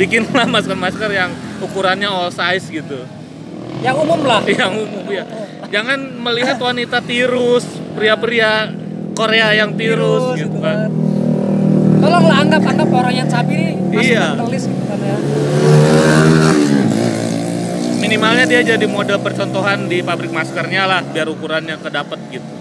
bikinlah 0.01 0.49
masker-masker 0.49 1.09
yang 1.13 1.29
ukurannya 1.61 2.09
all 2.09 2.33
size 2.33 2.73
gitu. 2.73 3.05
Yang 3.85 3.95
umum 4.01 4.25
lah. 4.25 4.41
Yang 4.61 4.73
umum 4.81 5.05
ya 5.07 5.25
jangan 5.71 5.99
melihat 6.19 6.57
wanita 6.59 6.99
tirus 6.99 7.63
pria-pria 7.95 8.67
Korea 9.15 9.53
yang 9.53 9.77
tirus, 9.77 10.35
gitu 10.35 10.57
kan. 10.59 10.89
Tolonglah 12.01 12.37
anggap 12.41 12.63
anggap 12.65 12.89
orang 12.89 13.13
yang 13.13 13.27
cabi 13.29 13.53
ini 13.53 13.73
masih 13.93 14.17
Iya. 14.17 14.27
gitu 14.41 14.83
kan 14.89 14.99
ya. 14.99 15.17
minimalnya 18.01 18.43
dia 18.43 18.61
jadi 18.65 18.85
model 18.89 19.21
percontohan 19.21 19.85
di 19.87 20.01
pabrik 20.01 20.33
maskernya 20.33 20.83
lah 20.89 20.99
biar 21.05 21.29
ukurannya 21.29 21.77
kedapet 21.79 22.19
gitu. 22.33 22.51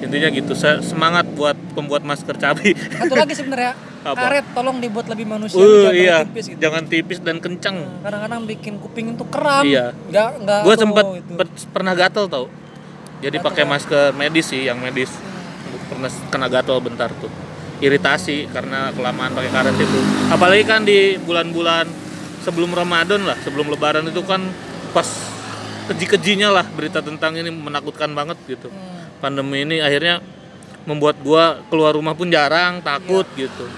Intinya 0.00 0.28
gitu 0.32 0.52
Se- 0.56 0.80
semangat 0.80 1.28
buat 1.36 1.58
pembuat 1.76 2.00
masker 2.00 2.38
cabai. 2.38 2.72
Satu 2.72 3.18
lagi 3.18 3.34
sebenarnya 3.36 3.74
Apa? 4.00 4.16
karet 4.16 4.46
tolong 4.56 4.80
dibuat 4.80 5.06
lebih 5.06 5.28
manusia 5.28 5.60
Uh, 5.60 5.92
iya, 5.92 6.24
tipis 6.24 6.48
gitu. 6.48 6.56
jangan 6.56 6.88
tipis 6.88 7.18
dan 7.20 7.36
kencang. 7.36 8.00
kadang-kadang 8.00 8.48
bikin 8.48 8.80
kuping 8.80 9.12
itu 9.12 9.24
kram 9.28 9.60
Iya. 9.60 9.92
nggak 10.08 10.28
nggak 10.40 10.60
Gue 10.64 10.72
tuh 10.72 10.82
sempet 10.82 11.04
itu. 11.20 11.32
per- 11.36 11.68
pernah 11.70 11.92
gatel 11.92 12.24
tau. 12.26 12.46
Jadi 13.20 13.36
pakai 13.36 13.68
masker 13.68 14.16
medis 14.16 14.48
sih, 14.48 14.64
yang 14.64 14.80
medis. 14.80 15.12
Pernah 15.86 16.08
kena 16.32 16.48
gatel 16.48 16.80
bentar 16.80 17.12
tuh. 17.14 17.28
Iritasi 17.78 18.48
karena 18.48 18.88
kelamaan 18.90 19.32
pakai 19.32 19.50
karet 19.50 19.76
itu. 19.76 19.98
Apalagi 20.28 20.64
kan 20.64 20.80
di 20.80 21.16
bulan-bulan 21.18 21.84
sebelum 22.40 22.72
Ramadan 22.72 23.20
lah, 23.22 23.36
sebelum 23.38 23.68
Lebaran 23.68 24.08
itu 24.08 24.24
kan 24.24 24.40
pas 24.90 25.04
keji-kejinya 25.86 26.48
lah 26.50 26.64
berita 26.66 27.00
tentang 27.00 27.36
ini 27.36 27.48
menakutkan 27.48 28.08
banget 28.10 28.40
gitu. 28.46 28.68
Hmm. 28.68 29.20
Pandemi 29.20 29.60
ini 29.62 29.76
akhirnya 29.78 30.24
membuat 30.80 31.20
gua 31.20 31.60
keluar 31.68 31.92
rumah 31.92 32.16
pun 32.16 32.28
jarang, 32.28 32.80
takut 32.80 33.28
gitu. 33.34 33.68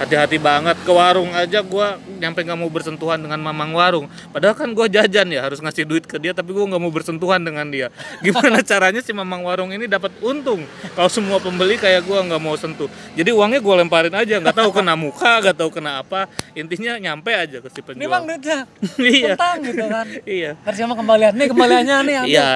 Hati-hati 0.00 0.40
banget 0.40 0.76
ke 0.82 0.88
warung 0.88 1.28
aja 1.36 1.60
gua 1.60 2.00
nyampe 2.16 2.40
nggak 2.40 2.58
mau 2.58 2.70
bersentuhan 2.72 3.20
dengan 3.20 3.36
mamang 3.38 3.76
warung. 3.76 4.06
Padahal 4.32 4.56
kan 4.56 4.72
gua 4.72 4.88
jajan 4.88 5.28
ya 5.28 5.44
harus 5.44 5.60
ngasih 5.60 5.84
duit 5.84 6.08
ke 6.08 6.16
dia 6.16 6.32
tapi 6.32 6.56
gua 6.56 6.64
nggak 6.64 6.80
mau 6.80 6.88
bersentuhan 6.88 7.44
dengan 7.44 7.68
dia. 7.68 7.92
Gimana 8.24 8.64
caranya 8.64 9.04
si 9.04 9.12
mamang 9.12 9.44
warung 9.44 9.68
ini 9.68 9.84
dapat 9.84 10.10
untung 10.24 10.64
kalau 10.96 11.12
semua 11.12 11.36
pembeli 11.38 11.76
kayak 11.76 12.08
gua 12.08 12.24
nggak 12.24 12.40
mau 12.40 12.56
sentuh. 12.56 12.88
Jadi 13.12 13.30
uangnya 13.36 13.60
gua 13.60 13.84
lemparin 13.84 14.16
aja 14.16 14.40
nggak 14.40 14.56
tahu 14.56 14.70
kena 14.72 14.96
muka, 14.96 15.44
nggak 15.44 15.56
tahu 15.60 15.70
kena 15.70 16.00
apa. 16.00 16.24
Intinya 16.56 16.96
nyampe 16.96 17.30
aja 17.36 17.60
ke 17.60 17.68
si 17.68 17.80
penjual. 17.84 18.08
bang 18.12 18.24
duitnya 18.28 18.58
iya. 19.00 19.34
gitu 19.60 19.84
kan 19.88 20.06
Iya. 20.24 20.50
Kasih 20.64 20.84
sama 20.84 20.94
kembalian 20.96 21.32
nih 21.36 21.46
kembaliannya 21.52 21.96
nih 22.04 22.14
Iya. 22.32 22.48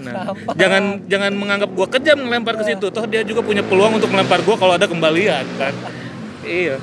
Nah, 0.00 0.32
jangan 0.56 0.82
jangan 1.06 1.32
menganggap 1.36 1.70
gua 1.76 1.86
kejam 1.86 2.18
ngelempar 2.24 2.56
ke 2.56 2.64
situ. 2.72 2.88
Toh 2.88 3.04
dia 3.04 3.20
juga 3.20 3.44
punya 3.44 3.60
peluang 3.60 4.00
untuk 4.00 4.08
melempar 4.08 4.40
gua 4.42 4.56
kalau 4.56 4.74
ada 4.74 4.88
kembalian 4.88 5.44
kan. 5.60 5.74
Iya. 6.42 6.76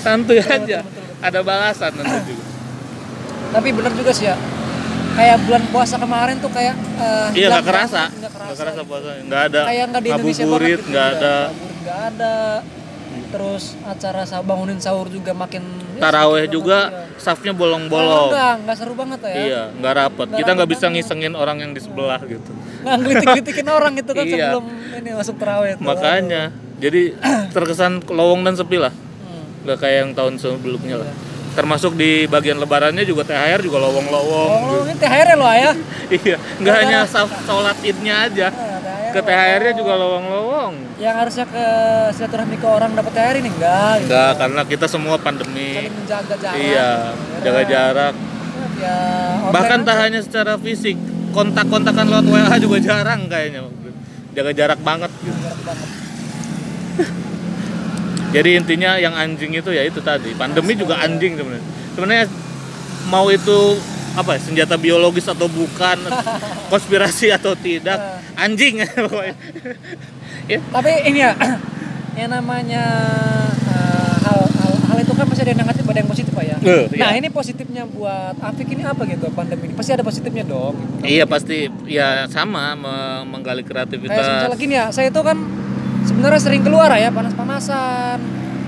Santuy 0.00 0.38
aja. 0.40 0.84
Ada 1.20 1.40
balasan 1.40 1.92
nanti 1.96 2.32
juga. 2.32 2.44
tapi 3.50 3.68
bener 3.74 3.90
juga 3.92 4.14
sih 4.14 4.30
ya 4.30 4.38
kayak 5.10 5.36
bulan 5.42 5.62
puasa 5.74 5.98
kemarin 5.98 6.38
tuh 6.38 6.48
kayak 6.54 6.74
eh, 6.96 7.28
Iya 7.34 7.46
nggak 7.50 7.64
kerasa. 7.66 8.02
nggak 8.06 8.18
Nggak 8.20 8.32
kerasa 8.32 8.60
kerasa 8.62 8.80
puasanya. 8.86 9.22
Nggak 9.26 9.42
ada 9.50 9.60
kayak 9.66 9.84
nggak 9.90 10.02
di 10.02 10.10
Indonesia 10.10 10.44
banget 10.46 10.70
gitu, 10.70 10.84
nggak 10.88 11.06
ada 11.18 11.34
nggak 11.80 11.98
ada 12.14 12.34
terus 13.30 13.64
acara 13.86 14.22
sah 14.26 14.42
bangunin 14.42 14.78
sahur 14.78 15.06
juga 15.06 15.30
makin 15.34 15.62
ya, 15.94 16.02
taraweh 16.02 16.46
sedikit 16.46 16.54
juga 16.62 16.78
iya. 16.90 17.18
safnya 17.18 17.52
bolong-bolong. 17.54 18.30
Enggak, 18.30 18.54
enggak 18.62 18.76
seru 18.78 18.94
banget 18.98 19.20
ya. 19.22 19.34
Iya, 19.34 19.62
nggak 19.78 19.92
rapet. 19.98 20.26
Nggak 20.30 20.38
Kita 20.42 20.50
nggak 20.54 20.70
bisa 20.70 20.86
ngisengin 20.90 21.34
orang 21.38 21.56
yang 21.62 21.70
di 21.74 21.80
sebelah 21.82 22.20
gitu. 22.26 22.50
Nggak 22.82 22.96
ngelitik-ngelitik 23.02 23.56
orang 23.70 23.92
gitu 23.98 24.10
kan 24.14 24.24
Iya. 24.26 24.34
sebelum 24.34 24.64
ini 24.98 25.10
masuk 25.14 25.34
taraweh 25.38 25.70
tuh. 25.78 25.84
Makanya, 25.86 26.42
jadi 26.80 27.14
terkesan 27.52 28.00
lowong 28.02 28.42
dan 28.42 28.56
sepi 28.56 28.80
lah. 28.80 28.92
Nggak 29.60 29.78
kayak 29.78 29.96
yang 30.02 30.10
tahun 30.16 30.34
sebelumnya 30.40 31.04
lah. 31.04 31.12
Termasuk 31.50 31.98
di 31.98 32.24
bagian 32.24 32.56
lebarannya 32.56 33.02
juga 33.02 33.26
THR 33.26 33.60
juga 33.60 33.82
lowong-lowong. 33.82 34.60
Oh, 34.64 34.82
ini 34.86 34.94
THR 34.96 35.26
ya 35.28 35.36
lo 35.36 35.46
ya? 35.50 35.72
Iya, 36.10 36.36
nggak 36.58 36.74
hanya 36.74 36.98
sholat 37.46 37.78
idnya 37.82 38.26
aja, 38.26 38.48
Nah, 38.50 38.78
THR. 38.82 39.10
ke 39.12 39.20
THR-nya 39.20 39.72
juga 39.74 39.92
lowong-lowong. 39.94 40.72
Yang 40.96 41.14
harusnya 41.16 41.46
ke 41.46 41.64
silaturahmi 42.14 42.56
ke 42.56 42.66
orang 42.66 42.90
dapat 42.94 43.12
THR 43.12 43.36
ini 43.38 43.50
enggak 43.50 43.92
gitu. 43.98 44.06
Enggak, 44.10 44.32
karena 44.38 44.60
kita 44.64 44.86
semua 44.86 45.16
pandemi. 45.18 45.70
Saling 45.76 45.94
menjaga 45.94 46.34
jarak. 46.34 46.58
Iya, 46.58 46.90
jaga 47.42 47.62
jarak. 47.66 48.14
Ya, 48.80 48.96
Bahkan 49.52 49.78
tak 49.84 49.96
hanya 50.00 50.20
secara 50.24 50.54
fisik, 50.56 50.96
kontak-kontakan 51.30 52.06
lewat 52.08 52.26
WA 52.26 52.56
juga 52.56 52.78
jarang 52.80 53.28
kayaknya. 53.28 53.68
Jaga 54.32 54.50
jarak 54.54 54.80
banget 54.80 55.10
gitu. 55.20 55.34
Jarak 55.36 55.60
banget. 55.66 55.88
Jadi 58.34 58.50
intinya 58.54 58.94
yang 58.94 59.10
anjing 59.12 59.50
itu 59.52 59.70
ya 59.70 59.82
itu 59.82 59.98
tadi. 59.98 60.30
Pandemi 60.32 60.78
juga 60.78 60.98
anjing 60.98 61.34
sebenarnya. 61.34 61.64
Sebenarnya 61.92 62.24
mau 63.06 63.26
itu 63.26 63.58
apa 64.12 64.34
ya, 64.34 64.40
senjata 64.40 64.74
biologis 64.74 65.26
atau 65.26 65.46
bukan, 65.46 65.98
konspirasi 66.72 67.30
atau 67.30 67.54
tidak, 67.54 67.98
anjing 68.34 68.82
pokoknya. 69.06 69.34
ya, 70.46 70.58
Tapi 70.64 70.90
ini 71.06 71.18
ya, 71.20 71.32
yang 72.18 72.30
namanya 72.30 72.82
eh, 73.66 74.14
hal, 74.20 74.38
hal 74.46 74.72
hal 74.84 74.98
itu 75.00 75.12
kan 75.12 75.26
masih 75.26 75.42
ada 75.42 75.50
yang 75.50 75.62
negatif 75.62 75.82
ada 75.84 75.98
yang 75.98 76.10
positif 76.10 76.30
pak 76.30 76.44
ya. 76.44 76.56
Eh, 76.60 76.84
Nah 76.98 77.10
iya. 77.10 77.18
ini 77.18 77.28
positifnya 77.30 77.82
buat 77.84 78.34
Afik 78.36 78.66
ini 78.68 78.82
apa 78.82 79.02
gitu 79.06 79.26
pandemi 79.30 79.66
ini? 79.66 79.74
Pasti 79.74 79.90
ada 79.90 80.02
positifnya 80.02 80.42
dong. 80.42 80.74
Gitu. 81.02 81.06
Iya 81.08 81.24
pasti 81.26 81.56
ya 81.86 82.26
sama 82.26 82.74
me- 82.74 83.26
menggali 83.26 83.62
Kayak 83.62 83.90
kreativitas. 83.90 84.22
misalnya 84.22 84.58
gini 84.58 84.74
ya, 84.74 84.86
saya 84.90 85.06
itu 85.08 85.18
kan 85.20 85.38
sebenarnya 86.20 86.44
sering 86.44 86.60
keluar 86.60 86.92
ya 87.00 87.08
panas-panasan, 87.08 88.20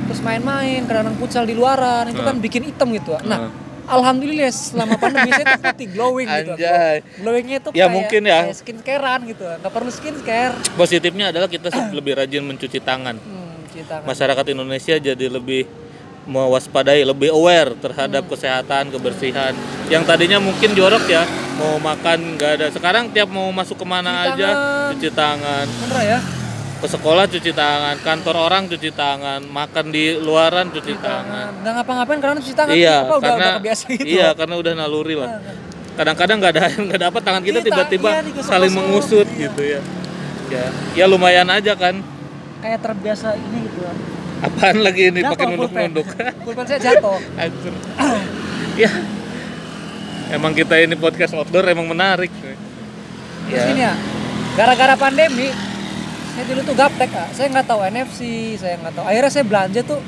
terus 0.09 0.25
main-main, 0.25 0.89
kadang-kadang 0.89 1.21
futsal 1.21 1.45
di 1.45 1.53
luaran, 1.53 2.09
itu 2.09 2.25
kan 2.25 2.33
Hmm. 2.33 2.41
bikin 2.41 2.65
hitam 2.65 2.89
gitu. 2.97 3.13
Nah, 3.29 3.53
Hmm. 3.53 3.93
alhamdulillah 3.93 4.49
selama 4.49 4.97
pandemi 4.97 5.37
saya 5.37 5.61
tuh 5.61 5.61
putih 5.61 5.93
glowing 5.93 6.33
gitu. 6.33 6.57
Anjay. 6.57 7.05
Glowingnya 7.21 7.57
itu 7.61 7.69
Ya, 7.77 7.77
kayak, 7.77 7.93
mungkin 7.93 8.21
ya. 8.25 8.41
kayak 8.49 8.57
skincarean 8.57 9.21
gitu, 9.29 9.45
nggak 9.45 9.69
perlu 9.69 9.93
skincare. 9.93 10.57
Positifnya 10.81 11.29
adalah 11.29 11.45
kita 11.45 11.69
lebih 11.93 12.17
rajin 12.17 12.41
mencuci 12.41 12.81
tangan. 12.81 13.21
Hmm, 13.21 13.69
cinta 13.69 14.01
kan. 14.01 14.09
Masyarakat 14.09 14.45
Indonesia 14.49 14.95
jadi 14.97 15.27
lebih 15.29 15.69
mewaspadai, 16.25 17.05
lebih 17.05 17.37
aware 17.37 17.77
terhadap 17.77 18.33
kesehatan, 18.33 18.89
kebersihan. 18.89 19.53
Yang 19.93 20.09
tadinya 20.09 20.41
mungkin 20.41 20.73
jorok 20.73 21.05
ya, 21.05 21.29
mau 21.61 21.77
makan 21.77 22.41
nggak 22.41 22.51
ada. 22.57 22.67
Sekarang 22.73 23.13
tiap 23.13 23.29
mau 23.29 23.53
masuk 23.53 23.77
ke 23.77 23.85
mana 23.85 24.25
Cuci 24.25 24.41
aja 24.41 24.49
tangan. 24.49 24.89
cuci 24.97 25.09
tangan. 25.13 25.67
Bener 25.69 26.01
ya? 26.01 26.21
Ke 26.83 26.91
sekolah 26.91 27.31
cuci 27.31 27.55
tangan, 27.55 27.95
kantor 28.03 28.35
orang 28.43 28.67
cuci 28.67 28.91
tangan, 28.91 29.39
makan 29.47 29.95
di 29.95 30.19
luaran 30.19 30.67
cuci 30.67 30.99
tangan. 30.99 31.62
Nggak 31.62 31.73
ngapa-ngapain 31.79 32.19
karena 32.19 32.37
cuci 32.43 32.55
tangan. 32.59 32.75
Iya, 32.75 32.97
Apa, 33.07 33.15
udah, 33.15 33.23
karena 33.23 33.39
udah 33.47 33.55
kebiasa 33.62 33.85
gitu. 33.87 34.03
iya 34.03 34.29
karena 34.35 34.55
udah 34.59 34.73
naluri 34.75 35.15
lah. 35.15 35.31
Kadang-kadang 35.95 36.37
nggak 36.43 36.53
ada 36.59 36.62
nggak 36.91 37.01
dapat 37.07 37.21
tangan 37.23 37.43
kita 37.47 37.59
Iya, 37.62 37.67
tiba-tiba 37.71 38.11
iya, 38.11 38.43
saling 38.43 38.73
mengusut 38.75 39.29
Iya. 39.31 39.41
gitu 39.47 39.62
ya. 39.62 39.81
Ya, 40.51 40.65
ya 40.99 41.05
lumayan 41.07 41.47
aja 41.55 41.73
kan. 41.79 42.03
Kayak 42.59 42.83
terbiasa 42.83 43.39
ini 43.39 43.59
gitu. 43.71 43.87
Apaan 44.43 44.83
lagi 44.83 45.03
ini 45.15 45.23
pakai 45.23 45.47
nunduk-nunduk. 45.55 46.07
Pulpen 46.43 46.67
saya 46.67 46.81
jatuh. 46.83 47.15
Anjir. 47.41 47.73
ya. 48.75 48.91
Emang 50.35 50.51
kita 50.51 50.83
ini 50.83 50.99
podcast 50.99 51.31
outdoor 51.39 51.62
emang 51.71 51.87
menarik. 51.87 52.33
Terus 53.47 53.65
ini 53.71 53.87
ya, 53.87 53.95
gara-gara 54.59 54.99
pandemi, 54.99 55.53
saya 56.33 56.45
dulu 56.47 56.61
tuh 56.62 56.75
gaptek 56.75 57.09
kak. 57.09 57.29
Saya 57.33 57.47
nggak 57.49 57.67
tahu 57.67 57.81
NFC, 57.85 58.21
saya 58.57 58.75
nggak 58.79 58.95
tahu. 58.95 59.05
Akhirnya 59.05 59.31
saya 59.31 59.45
belanja 59.45 59.81
tuh 59.83 60.01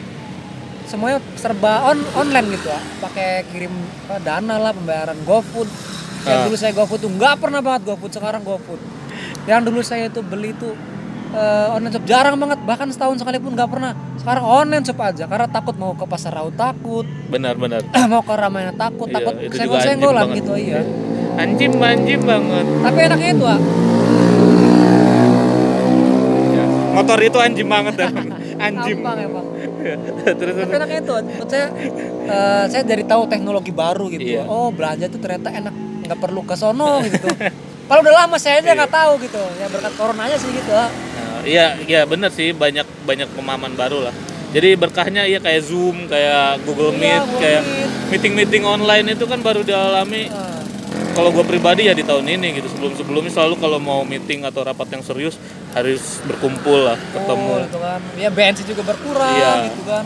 semuanya 0.85 1.19
serba 1.35 1.88
on 1.88 1.99
online 2.14 2.47
gitu 2.50 2.69
ya. 2.69 2.81
Pakai 2.99 3.28
kirim 3.49 3.73
apa, 4.04 4.16
dana 4.21 4.57
lah, 4.59 4.73
pembayaran 4.73 5.19
GoFood. 5.23 5.69
Yang 6.25 6.38
Ah. 6.38 6.45
dulu 6.49 6.57
saya 6.57 6.73
GoFood 6.73 7.00
tuh 7.00 7.12
nggak 7.12 7.35
pernah 7.37 7.61
banget 7.61 7.83
GoFood, 7.85 8.12
sekarang 8.12 8.40
GoFood. 8.40 8.81
Yang 9.45 9.61
dulu 9.69 9.81
saya 9.81 10.09
tuh 10.09 10.25
beli 10.25 10.57
tuh 10.57 10.73
eh, 11.35 11.66
online 11.75 11.90
shop 11.90 12.07
jarang 12.07 12.38
banget, 12.38 12.62
bahkan 12.62 12.87
setahun 12.88 13.19
sekalipun 13.19 13.59
nggak 13.59 13.66
pernah. 13.66 13.90
Sekarang 14.16 14.47
online 14.47 14.87
shop 14.87 15.02
aja, 15.02 15.26
karena 15.26 15.50
takut 15.50 15.75
mau 15.75 15.90
ke 15.90 16.07
pasar 16.07 16.31
raut 16.31 16.54
takut, 16.54 17.02
Benar-benar. 17.26 17.83
mau 18.07 18.23
ke 18.23 18.33
Ramayana 18.33 18.71
takut, 18.71 19.11
Iya, 19.11 19.19
takut 19.19 19.35
senggol-senggolan 19.50 20.31
anjing 20.31 20.38
gitu 20.38 20.52
iya. 20.54 20.81
Anjing 21.35 21.75
anjing 21.75 22.23
banget. 22.23 22.64
Tapi 22.87 22.99
enaknya 23.02 23.28
itu 23.35 23.45
ah, 23.45 23.59
Motor 26.95 27.19
itu 27.27 27.39
anjing 27.43 27.69
banget 27.69 27.95
ya. 27.99 28.09
anjing. 28.71 28.99
gampang 29.03 29.17
emang. 29.27 29.47
Terus 30.41 30.55
Tapi 30.63 30.75
enaknya 30.79 30.99
itu, 31.03 31.15
saya, 31.51 31.67
eh, 32.31 32.65
saya 32.71 32.83
dari 32.87 33.05
tahu 33.05 33.27
teknologi 33.29 33.75
baru 33.75 34.07
gitu. 34.09 34.25
Iya. 34.25 34.47
Oh 34.47 34.71
belanja 34.71 35.11
tuh 35.11 35.21
ternyata 35.21 35.51
enak, 35.51 35.75
nggak 36.07 36.19
perlu 36.23 36.41
ke 36.47 36.55
sono 36.55 37.03
gitu. 37.05 37.29
Kalau 37.85 38.01
udah 38.01 38.15
lama 38.25 38.37
saya 38.41 38.65
aja 38.65 38.73
nggak 38.73 38.93
tahu 38.95 39.13
gitu. 39.21 39.43
Ya 39.61 39.67
berkat 39.69 39.93
corona 39.99 40.25
aja 40.25 40.37
sih 40.41 40.49
gitu. 40.49 40.73
Nah, 40.73 40.89
iya, 41.45 41.77
iya 41.85 42.09
bener 42.09 42.33
sih 42.33 42.57
banyak 42.57 42.87
banyak 43.05 43.29
pemahaman 43.37 43.77
baru 43.77 44.09
lah. 44.09 44.15
Jadi 44.55 44.79
berkahnya 44.79 45.27
iya 45.27 45.43
kayak 45.43 45.67
Zoom, 45.67 46.07
kayak 46.07 46.63
Google 46.63 46.95
Iya, 46.95 47.27
Meet, 47.27 47.43
kayak 47.43 47.63
Meet. 47.67 47.91
meeting-meeting 48.15 48.63
online 48.63 49.13
itu 49.13 49.27
kan 49.27 49.43
baru 49.43 49.67
dialami. 49.67 50.31
Nah, 50.31 50.63
Kalau 51.14 51.30
gue 51.30 51.44
pribadi 51.47 51.87
ya 51.87 51.94
di 51.94 52.02
tahun 52.02 52.26
ini 52.26 52.59
gitu. 52.59 52.66
Sebelum-sebelumnya 52.68 53.30
selalu 53.30 53.54
kalau 53.56 53.78
mau 53.78 54.02
meeting 54.02 54.42
atau 54.42 54.61
rapat 54.61 54.90
yang 54.90 55.02
serius 55.02 55.38
harus 55.71 56.18
berkumpul 56.23 56.75
lah, 56.85 56.99
ketemu. 56.99 57.47
oh, 57.49 57.59
gitu 57.62 57.78
kan. 57.78 58.00
Ya 58.18 58.30
bensin 58.30 58.64
juga 58.66 58.83
berkurang 58.85 59.30
Iya. 59.33 59.52
gitu 59.71 59.83
kan. 59.87 60.04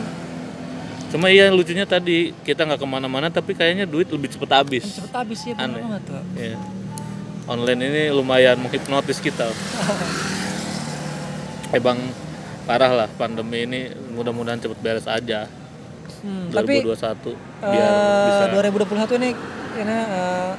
Cuma 1.09 1.33
iya 1.33 1.49
lucunya 1.49 1.89
tadi 1.89 2.37
kita 2.45 2.69
nggak 2.69 2.77
ke 2.77 2.87
mana-mana 2.87 3.33
tapi 3.33 3.57
kayaknya 3.57 3.89
duit 3.89 4.05
lebih 4.07 4.29
cepet 4.29 4.51
habis. 4.53 4.85
Cepet 4.85 5.13
habis 5.17 5.41
ya 5.43 5.57
Aneh. 5.57 5.81
banget 5.81 6.03
tuh. 6.05 6.23
Iya. 6.37 6.57
Online 7.49 7.81
ini 7.81 8.03
lumayan 8.13 8.61
menghipnotis 8.61 9.17
kita. 9.19 9.49
Emang 11.73 11.97
parah 12.65 12.93
lah 12.93 13.09
pandemi 13.11 13.65
ini 13.65 13.81
mudah-mudahan 14.13 14.61
cepet 14.61 14.79
beres 14.79 15.09
aja. 15.09 15.49
Hmm, 16.19 16.51
tapi 16.51 16.83
2021 16.83 17.31
biar 17.63 17.93
bisa 18.27 18.45
2021 18.51 19.23
ini 19.23 19.31
ini 19.79 19.95
eh, 19.95 20.51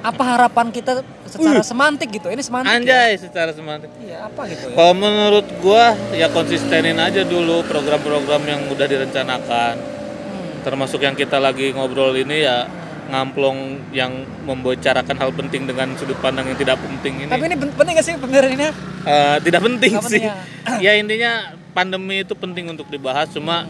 apa 0.00 0.22
harapan 0.22 0.66
kita 0.68 1.02
secara 1.24 1.58
semantik 1.60 2.08
gitu 2.08 2.26
ini 2.26 2.38
semantik 2.38 2.70
ya? 2.70 2.78
Anjay 2.78 3.10
secara 3.16 3.50
semantik. 3.50 3.90
iya 3.98 4.24
apa 4.24 4.46
gitu 4.46 4.70
ya 4.70 4.74
Kalau 4.74 4.94
menurut 4.94 5.46
gua 5.58 5.84
ya 6.12 6.26
konsistenin 6.28 6.96
aja 6.96 7.22
dulu 7.22 7.62
program-program 7.64 8.42
yang 8.42 8.60
udah 8.68 8.86
direncanakan. 8.86 9.74
Hmm. 9.74 10.62
Termasuk 10.62 11.00
yang 11.00 11.12
kita 11.12 11.36
lagi 11.36 11.70
ngobrol 11.70 12.14
ini 12.14 12.42
ya 12.42 12.70
ngamplong 13.08 13.58
yang 13.90 14.12
membicarakan 14.44 15.16
hal 15.16 15.32
penting 15.32 15.64
dengan 15.64 15.96
sudut 15.96 16.16
pandang 16.18 16.44
yang 16.46 16.56
tidak 16.56 16.76
penting 16.78 17.24
ini. 17.24 17.30
tapi 17.30 17.44
ini 17.46 17.56
pen- 17.56 17.72
penting 17.72 17.92
gak 17.94 18.04
sih 18.04 18.14
pembenaran 18.14 18.52
ini 18.52 18.68
Eh, 19.00 19.36
tidak 19.40 19.60
penting 19.62 19.90
Nggak 19.90 20.04
sih. 20.04 20.20
penting 20.20 20.80
ya 20.84 20.92
intinya 20.94 21.32
pandemi 21.70 22.20
itu 22.20 22.36
penting 22.36 22.68
untuk 22.68 22.84
dibahas 22.86 23.26
cuma 23.28 23.64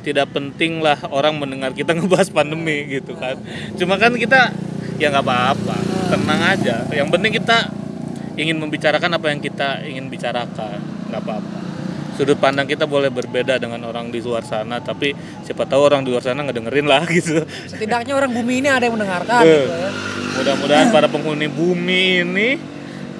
tidak 0.00 0.30
penting 0.30 0.78
lah 0.78 0.94
orang 1.08 1.34
mendengar 1.34 1.72
kita 1.72 1.90
ngebahas 1.96 2.30
pandemi 2.30 2.86
gitu 2.88 3.12
kan. 3.14 3.34
Cuma 3.74 3.98
kan 3.98 4.14
kita 4.14 4.54
ya 4.98 5.10
nggak 5.10 5.24
apa-apa, 5.24 5.76
tenang 6.10 6.40
aja. 6.42 6.76
Yang 6.90 7.08
penting 7.14 7.32
kita 7.34 7.56
ingin 8.34 8.56
membicarakan 8.58 9.10
apa 9.14 9.26
yang 9.30 9.40
kita 9.42 9.82
ingin 9.86 10.06
bicarakan, 10.10 10.78
nggak 11.10 11.22
apa-apa. 11.22 11.58
Sudut 12.14 12.38
pandang 12.38 12.70
kita 12.70 12.86
boleh 12.86 13.10
berbeda 13.10 13.58
dengan 13.58 13.82
orang 13.90 14.14
di 14.14 14.22
luar 14.22 14.46
sana, 14.46 14.78
tapi 14.78 15.10
siapa 15.42 15.66
tahu 15.66 15.82
orang 15.90 16.06
di 16.06 16.14
luar 16.14 16.22
sana 16.22 16.46
ngedengerin 16.46 16.86
lah 16.86 17.02
gitu. 17.10 17.42
setidaknya 17.66 18.14
orang 18.14 18.30
bumi 18.30 18.62
ini 18.62 18.70
ada 18.70 18.86
yang 18.86 18.94
mendengarkan 18.94 19.42
gitu 19.42 19.74
ya 19.74 19.90
Mudah-mudahan 20.34 20.86
para 20.90 21.06
penghuni 21.06 21.46
bumi 21.46 22.22
ini 22.22 22.48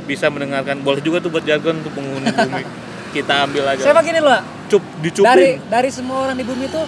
bisa 0.06 0.30
mendengarkan. 0.30 0.78
Boleh 0.82 1.02
juga 1.02 1.18
tuh 1.18 1.30
buat 1.30 1.42
jargon 1.42 1.82
untuk 1.82 1.90
penghuni 1.94 2.30
bumi. 2.38 2.62
Kita 3.10 3.46
ambil 3.46 3.62
aja. 3.70 3.82
saya 3.82 3.94
begini 3.94 4.18
loh 4.18 4.38
Cup, 4.66 4.82
dicupin. 4.98 5.26
dari 5.26 5.50
dari 5.70 5.90
semua 5.94 6.26
orang 6.26 6.34
di 6.34 6.42
bumi 6.42 6.66
itu 6.66 6.82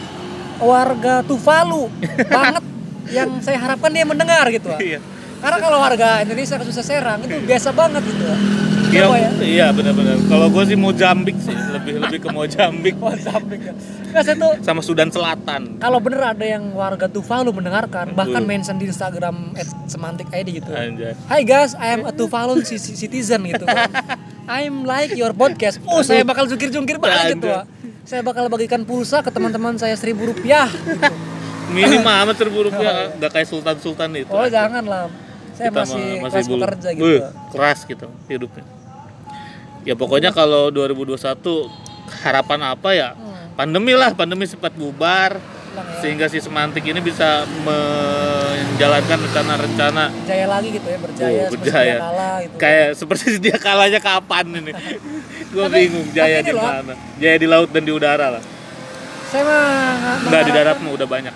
warga 0.58 1.22
Tuvalu 1.22 1.86
banget 2.34 2.62
yang 3.08 3.38
saya 3.40 3.58
harapkan 3.58 3.90
dia 3.90 4.02
mendengar 4.02 4.46
gitu. 4.48 4.70
Iya. 4.76 5.00
karena 5.36 5.60
kalau 5.60 5.78
warga 5.78 6.24
Indonesia 6.24 6.56
kasusnya 6.56 6.80
Serang 6.82 7.20
itu 7.20 7.36
biasa 7.44 7.68
banget 7.70 8.02
gitu. 8.02 8.24
Iya, 8.86 9.06
ya 9.12 9.30
iya 9.42 9.66
benar-benar. 9.68 10.16
Kalau 10.24 10.48
gue 10.48 10.62
sih 10.64 10.78
mau 10.78 10.88
jambik 10.90 11.36
sih, 11.36 11.52
lebih 11.52 12.00
lebih 12.00 12.18
ke 12.18 12.28
mau 12.30 12.46
jambik 12.46 12.96
Mozambik 13.02 13.60
ya. 13.60 13.74
Saya 14.16 14.32
tuh 14.32 14.56
sama 14.64 14.80
Sudan 14.80 15.12
Selatan. 15.12 15.76
kalau 15.76 16.00
bener 16.00 16.24
ada 16.24 16.40
yang 16.40 16.72
warga 16.72 17.04
Tuvalu 17.04 17.52
mendengarkan 17.52 18.16
bahkan 18.16 18.42
mention 18.42 18.80
di 18.80 18.88
Instagram 18.88 19.52
@semantik 19.84 20.32
ID 20.32 20.62
gitu. 20.62 20.72
Anjay. 20.72 21.12
Hai 21.28 21.44
guys, 21.44 21.76
I 21.76 21.92
am 21.92 22.08
a 22.08 22.12
Tuvalu 22.14 22.64
ci- 22.64 22.80
ci- 22.80 22.96
citizen 22.96 23.44
gitu. 23.44 23.68
I'm 24.48 24.86
like 24.86 25.12
your 25.12 25.36
podcast. 25.36 25.82
Oh, 25.84 26.00
saya 26.00 26.24
bakal 26.24 26.48
jungkir-jungkir 26.48 26.96
banget 26.96 27.36
gitu. 27.36 27.50
Saya 28.06 28.22
bakal 28.22 28.46
bagikan 28.46 28.86
pulsa 28.86 29.20
ke 29.20 29.28
teman-teman 29.28 29.76
saya 29.76 29.92
seribu 29.92 30.32
rupiah. 30.32 30.70
Gitu. 30.70 31.35
Minimal 31.66 32.14
amat 32.22 32.36
seribu 32.36 32.58
rupiah, 32.64 33.10
nggak 33.12 33.30
kayak 33.32 33.48
Sultan-Sultan 33.48 34.10
itu. 34.16 34.30
Oh 34.30 34.46
jangan 34.46 34.82
lah. 34.82 35.10
Saya 35.50 35.68
Kita 35.68 35.82
masih, 35.82 36.04
kelas 36.22 36.46
belum. 36.46 36.60
pekerja 36.62 36.88
gitu. 36.92 37.02
Wih, 37.02 37.20
keras 37.50 37.78
gitu 37.82 38.06
hidupnya. 38.26 38.64
Ya 39.82 39.94
pokoknya 39.94 40.30
kalau 40.30 40.68
2021 40.68 41.16
harapan 42.20 42.60
apa 42.68 42.90
ya? 42.92 43.08
Hmm. 43.12 43.56
Pandemi 43.56 43.92
lah, 43.92 44.12
pandemi 44.12 44.44
cepat 44.44 44.72
bubar 44.72 45.40
ya, 45.40 45.82
sehingga 45.98 46.26
si 46.26 46.38
semantik 46.38 46.82
ini 46.82 47.00
bisa 47.00 47.48
menjalankan 47.58 49.18
rencana-rencana 49.22 50.04
berjaya 50.14 50.46
lagi 50.46 50.68
gitu 50.70 50.86
ya, 50.86 50.98
berjaya 50.98 51.32
Oh, 51.38 51.46
seperti 51.46 51.56
berjaya. 51.62 51.84
dia 51.88 52.00
kalah 52.02 52.36
gitu. 52.38 52.56
kayak 52.56 52.88
seperti 52.92 53.26
dia 53.44 53.56
kalahnya 53.56 54.00
kapan 54.00 54.44
ini 54.54 54.72
gue 55.52 55.66
bingung 55.70 56.08
jaya 56.10 56.38
di 56.40 56.52
mana 56.52 56.92
jaya 57.16 57.36
di 57.36 57.46
laut 57.46 57.68
dan 57.70 57.82
di 57.82 57.92
udara 57.92 58.26
lah 58.30 58.42
Saya 59.26 59.42
mah 59.42 59.56
nggak- 59.56 60.20
enggak 60.22 60.42
di 60.42 60.52
darat 60.52 60.76
mah 60.78 60.92
udah 60.92 61.08
banyak 61.08 61.34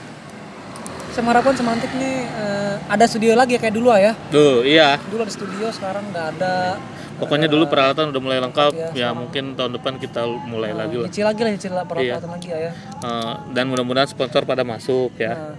Saya 1.10 1.22
mengharapkan 1.22 1.52
semantik 1.52 1.90
nih 1.92 2.14
eh, 2.24 2.74
ada 2.86 3.04
studio 3.04 3.34
lagi 3.34 3.54
ya 3.54 3.60
kayak 3.60 3.74
dulu 3.74 3.90
ya. 3.92 4.12
tuh 4.28 4.62
iya 4.62 4.94
Dulu 5.04 5.20
ada 5.20 5.30
studio, 5.30 5.66
sekarang 5.68 6.06
nggak 6.08 6.26
ada. 6.34 6.78
pokoknya 7.16 7.46
dulu 7.46 7.66
peralatan 7.66 8.08
udah 8.08 8.22
mulai 8.22 8.40
lengkap 8.40 8.72
Iya, 8.72 8.88
ya 8.94 9.08
mungkin 9.12 9.52
tahun 9.52 9.76
depan 9.76 9.98
kita 9.98 10.24
mulai 10.42 10.72
lagi 10.72 10.96
lah 10.96 11.04
Nyicil 11.04 11.20
lagi 11.22 11.40
lah, 11.42 11.50
nyicil 11.50 11.70
lah 11.70 11.82
Iya. 11.82 11.90
peralatan 12.16 12.30
lagi 12.30 12.48
ya. 12.48 12.58
ya. 12.58 12.72
Eh, 12.96 13.32
dan 13.50 13.64
mudah-mudahan 13.66 14.06
sponsor 14.06 14.42
pada 14.42 14.62
masuk 14.62 15.12
ya 15.14 15.34
Nah. 15.34 15.54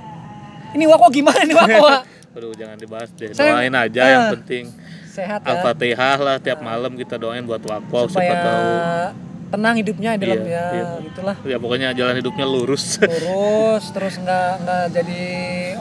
Ini 0.71 0.87
Wako 0.87 1.05
gimana 1.09 1.41
nih 1.41 1.53
Wako? 1.53 1.77
Wak? 1.83 2.01
Aduh 2.39 2.55
jangan 2.55 2.75
dibahas 2.75 3.09
deh 3.11 3.29
Saya- 3.29 3.53
doain 3.53 3.75
aja 3.75 3.99
Ah. 3.99 4.09
yang 4.09 4.25
penting 4.33 4.63
Sehat 5.05 5.39
ya. 5.39 5.51
al-fatihah 5.51 6.17
lah 6.17 6.35
tiap 6.37 6.59
malam 6.59 6.95
kita 6.95 7.15
doain 7.15 7.43
buat 7.43 7.59
wakwa 7.61 7.99
siapa 8.01 8.09
supaya 8.09 8.33
tahu 8.33 8.71
tenang 9.51 9.75
hidupnya 9.75 10.15
di 10.15 10.23
dalam 10.23 10.39
Iya, 10.47 10.47
ya 10.47 10.65
iya. 10.71 10.89
gitulah. 11.03 11.35
Ya 11.43 11.57
pokoknya 11.59 11.87
jalan 11.91 12.15
hidupnya 12.23 12.45
lurus. 12.47 12.97
Lurus 13.03 13.83
terus 13.91 14.15
nggak 14.23 14.51
nggak 14.63 14.83
jadi 14.95 15.23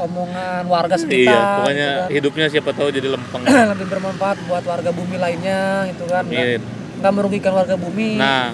omongan 0.03 0.63
warga 0.67 0.97
sekitar 0.99 1.31
iya 1.31 1.57
pokoknya 1.63 1.89
gitu 1.89 2.15
hidupnya 2.19 2.47
siapa 2.51 2.71
tahu 2.75 2.89
jadi 2.91 3.09
lempeng. 3.15 3.43
Kan. 3.47 3.67
lebih 3.79 3.87
bermanfaat 3.87 4.37
buat 4.51 4.65
warga 4.67 4.91
bumi 4.91 5.17
lainnya 5.17 5.87
gitu 5.95 6.05
kan. 6.11 6.27
Nggak, 6.27 6.43
Amin. 6.43 6.61
nggak 6.99 7.13
merugikan 7.15 7.53
warga 7.55 7.75
bumi. 7.79 8.19
Nah. 8.19 8.51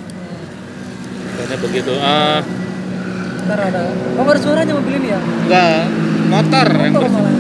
Pokoknya 1.37 1.57
begitu. 1.65 1.93
Ah. 1.97 2.41
Ntar 3.49 3.61
ada. 3.73 3.81
Ada 4.21 4.41
suaranya 4.45 4.73
mobil 4.77 4.95
ini 5.01 5.09
ya? 5.09 5.21
Enggak 5.21 5.81
motor. 6.27 6.67
Yang 6.69 6.93
Motor 6.93 7.11
malah 7.15 7.35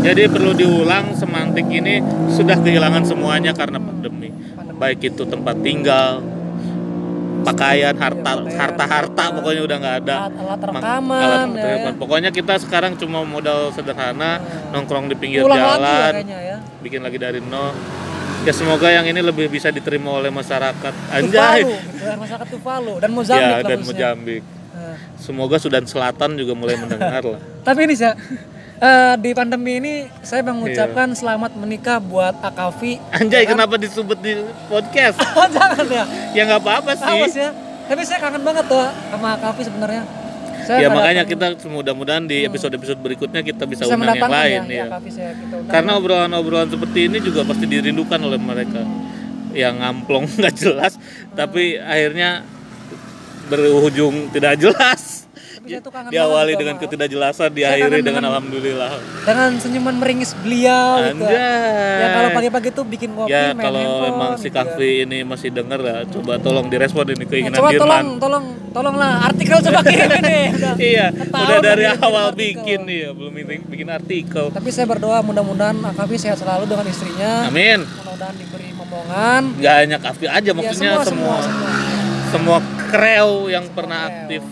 jadi 0.00 0.32
perlu 0.32 0.56
diulang 0.56 1.12
semantik 1.12 1.68
ini 1.68 2.00
sudah 2.32 2.56
kehilangan 2.56 3.04
semuanya 3.04 3.52
karena 3.52 3.76
pandemi 3.76 4.32
baik 4.80 5.12
itu 5.12 5.22
tempat 5.28 5.60
tinggal 5.60 6.24
pakaian 7.44 7.92
harta 7.96 8.32
pakaian, 8.36 8.56
harta 8.56 8.84
harta 8.84 8.84
harta. 8.88 9.24
pokoknya 9.36 9.62
udah 9.64 9.76
nggak 9.80 9.96
ada 10.04 10.14
alat, 10.16 10.34
alat 10.40 10.60
rekaman 10.60 11.20
alat 11.20 11.48
ya, 11.52 11.64
rekaman. 11.64 11.92
ya. 11.92 11.98
pokoknya 12.00 12.30
kita 12.32 12.54
sekarang 12.60 12.92
cuma 12.96 13.18
modal 13.24 13.68
sederhana 13.72 14.40
nongkrong 14.72 15.08
di 15.12 15.16
pinggir 15.16 15.44
ulang 15.44 15.60
lagi 15.60 15.84
ya 15.84 16.00
jalan 16.00 16.24
ya 16.28 16.56
bikin 16.80 17.00
lagi 17.04 17.18
dari 17.20 17.40
nol 17.44 17.72
ya 18.44 18.52
semoga 18.56 18.88
yang 18.88 19.04
ini 19.04 19.20
lebih 19.20 19.52
bisa 19.52 19.68
diterima 19.68 20.16
oleh 20.16 20.32
masyarakat 20.32 20.92
anjay 21.12 21.60
Tuvalu 21.64 22.16
masyarakat 22.16 22.48
Tuvalu 22.48 22.94
dan 23.04 23.10
Mozambik 23.12 23.56
ya 23.60 23.68
dan. 23.68 23.80
Mozambik 23.84 24.44
Nah. 24.70 24.96
semoga 25.18 25.60
Sudan 25.60 25.84
Selatan 25.84 26.40
juga 26.40 26.56
mulai 26.56 26.78
mendengar 26.78 27.20
lah 27.20 27.42
Tapi 27.68 27.84
ini 27.84 27.92
saya 27.98 28.16
eh, 28.80 29.14
di 29.20 29.30
pandemi 29.36 29.78
ini 29.78 29.94
saya 30.24 30.40
mengucapkan 30.48 31.12
selamat 31.12 31.52
menikah 31.54 32.00
buat 32.00 32.34
Akavi. 32.40 32.96
anjay 33.12 33.44
kenapa 33.44 33.76
disebut 33.76 34.18
di 34.18 34.40
podcast 34.66 35.20
Oh 35.38 35.46
jangan 35.52 35.84
ya. 35.86 36.04
ya 36.32 36.42
nggak 36.48 36.60
apa-apa 36.64 36.90
sih 36.96 37.06
Awas 37.06 37.36
ya. 37.36 37.50
Tapi 37.90 38.02
saya 38.06 38.18
kangen 38.22 38.42
banget 38.46 38.64
tuh 38.70 38.86
sama 38.86 39.34
Akavi 39.34 39.62
sebenarnya. 39.66 40.02
Saya 40.62 40.86
ya 40.86 40.88
makanya 40.92 41.24
kita 41.26 41.46
mudah-mudahan 41.66 42.24
di 42.28 42.46
episode-episode 42.46 43.00
berikutnya 43.02 43.42
kita 43.42 43.66
bisa, 43.66 43.88
bisa 43.88 43.96
undang 43.96 44.14
yang 44.14 44.30
lain 44.30 44.60
ya, 44.70 44.84
ya. 44.84 44.86
ya 44.86 45.10
saya 45.10 45.30
undang. 45.34 45.66
Karena 45.66 45.90
obrolan-obrolan 45.98 46.68
seperti 46.70 47.10
ini 47.10 47.18
juga 47.18 47.42
pasti 47.42 47.66
dirindukan 47.66 48.20
oleh 48.22 48.38
mereka 48.38 48.86
yang 49.50 49.82
ngamplong 49.82 50.30
nggak 50.38 50.54
jelas, 50.54 50.94
tapi 51.34 51.74
akhirnya 51.80 52.46
berujung 53.50 54.30
tidak 54.30 54.62
jelas. 54.62 55.26
Tuh 55.60 55.92
kangen 55.92 56.08
Diawali 56.08 56.50
gitu 56.50 56.60
dengan 56.60 56.76
ketidakjelasan, 56.76 57.46
Saya 57.46 57.52
diakhiri 57.52 58.00
dengan 58.00 58.04
dengan- 58.16 58.24
alhamdulillah. 58.32 58.90
dengan 59.22 59.50
senyuman 59.56 59.94
meringis 59.96 60.32
beliau 60.34 61.04
gitu. 61.06 61.24
Ya 61.28 62.06
kalau 62.10 62.28
pagi-pagi 62.32 62.68
tuh 62.72 62.84
bikin 62.84 63.10
kopi, 63.12 63.28
Ya 63.28 63.52
kalau 63.52 63.84
emang 64.02 64.34
si 64.34 64.48
gitu 64.48 64.56
ya. 64.56 64.64
Kahfi 64.66 64.90
ini 65.04 65.18
masih 65.22 65.52
denger 65.52 65.80
ya, 65.80 65.96
coba 66.08 66.32
tolong 66.36 66.66
direspon 66.66 67.06
ini 67.08 67.20
Nah, 67.20 67.28
keinginan 67.28 67.58
coba 67.60 67.70
Dirman. 67.70 67.84
tolong, 67.84 68.08
tolong, 68.16 68.44
tolonglah 68.72 69.12
artikel 69.22 69.56
coba 69.60 69.80
kirim 69.84 70.10
ini. 70.18 70.38
Udah. 70.56 70.74
Iya, 70.76 71.06
udah 71.28 71.58
dari 71.60 71.84
awal 71.86 72.26
bikin 72.32 72.80
nih 72.82 72.98
ya, 73.04 73.10
belum 73.12 73.32
bikin, 73.34 73.60
bikin 73.68 73.88
artikel. 73.88 74.44
Tapi 74.48 74.68
saya 74.68 74.88
berdoa 74.88 75.20
mudah-mudahan 75.20 75.76
Akavi 75.86 76.16
sehat 76.16 76.40
selalu 76.40 76.66
dengan 76.66 76.86
istrinya. 76.88 77.46
Amin. 77.46 77.84
Mudah-mudahan 77.84 78.34
diberi 78.34 78.72
momongan. 78.72 79.42
Nggak 79.54 79.74
hanya 79.76 79.96
Kahfi 80.00 80.26
aja, 80.26 80.50
maksudnya 80.50 80.90
ya, 80.90 81.04
semua 81.04 81.04
semua, 81.04 81.36
semua. 81.38 81.70
semua 82.32 82.58
kreu 82.88 83.46
yang 83.46 83.68
pernah 83.70 84.00
kreu. 84.02 84.10
aktif 84.10 84.42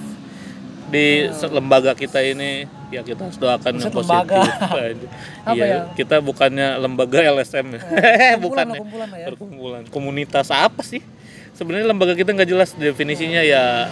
di 0.89 1.07
se- 1.31 1.49
lembaga 1.49 1.93
kita 1.93 2.19
ini 2.19 2.65
ya 2.89 3.01
kita 3.01 3.29
harus 3.29 3.37
doakan 3.37 3.73
yang 3.77 3.89
positif 3.89 4.09
lembaga. 4.09 4.41
aja. 4.89 5.07
Apa 5.43 5.53
Iya, 5.55 5.65
ya? 5.67 5.81
kita 5.93 6.17
bukannya 6.19 6.69
lembaga 6.77 7.19
LSM 7.21 7.67
ya. 7.71 7.81
kumpulan 7.81 8.37
bukan 8.39 8.65
lah, 8.73 8.77
kumpulan 8.79 9.09
lah 9.09 9.19
ya. 9.19 9.27
Perkumpulan. 9.29 9.83
Komunitas 9.87 10.49
apa 10.49 10.81
sih? 10.81 11.05
Sebenarnya 11.53 11.87
lembaga 11.87 12.13
kita 12.13 12.31
nggak 12.31 12.49
jelas 12.49 12.73
definisinya 12.73 13.41
ya 13.41 13.91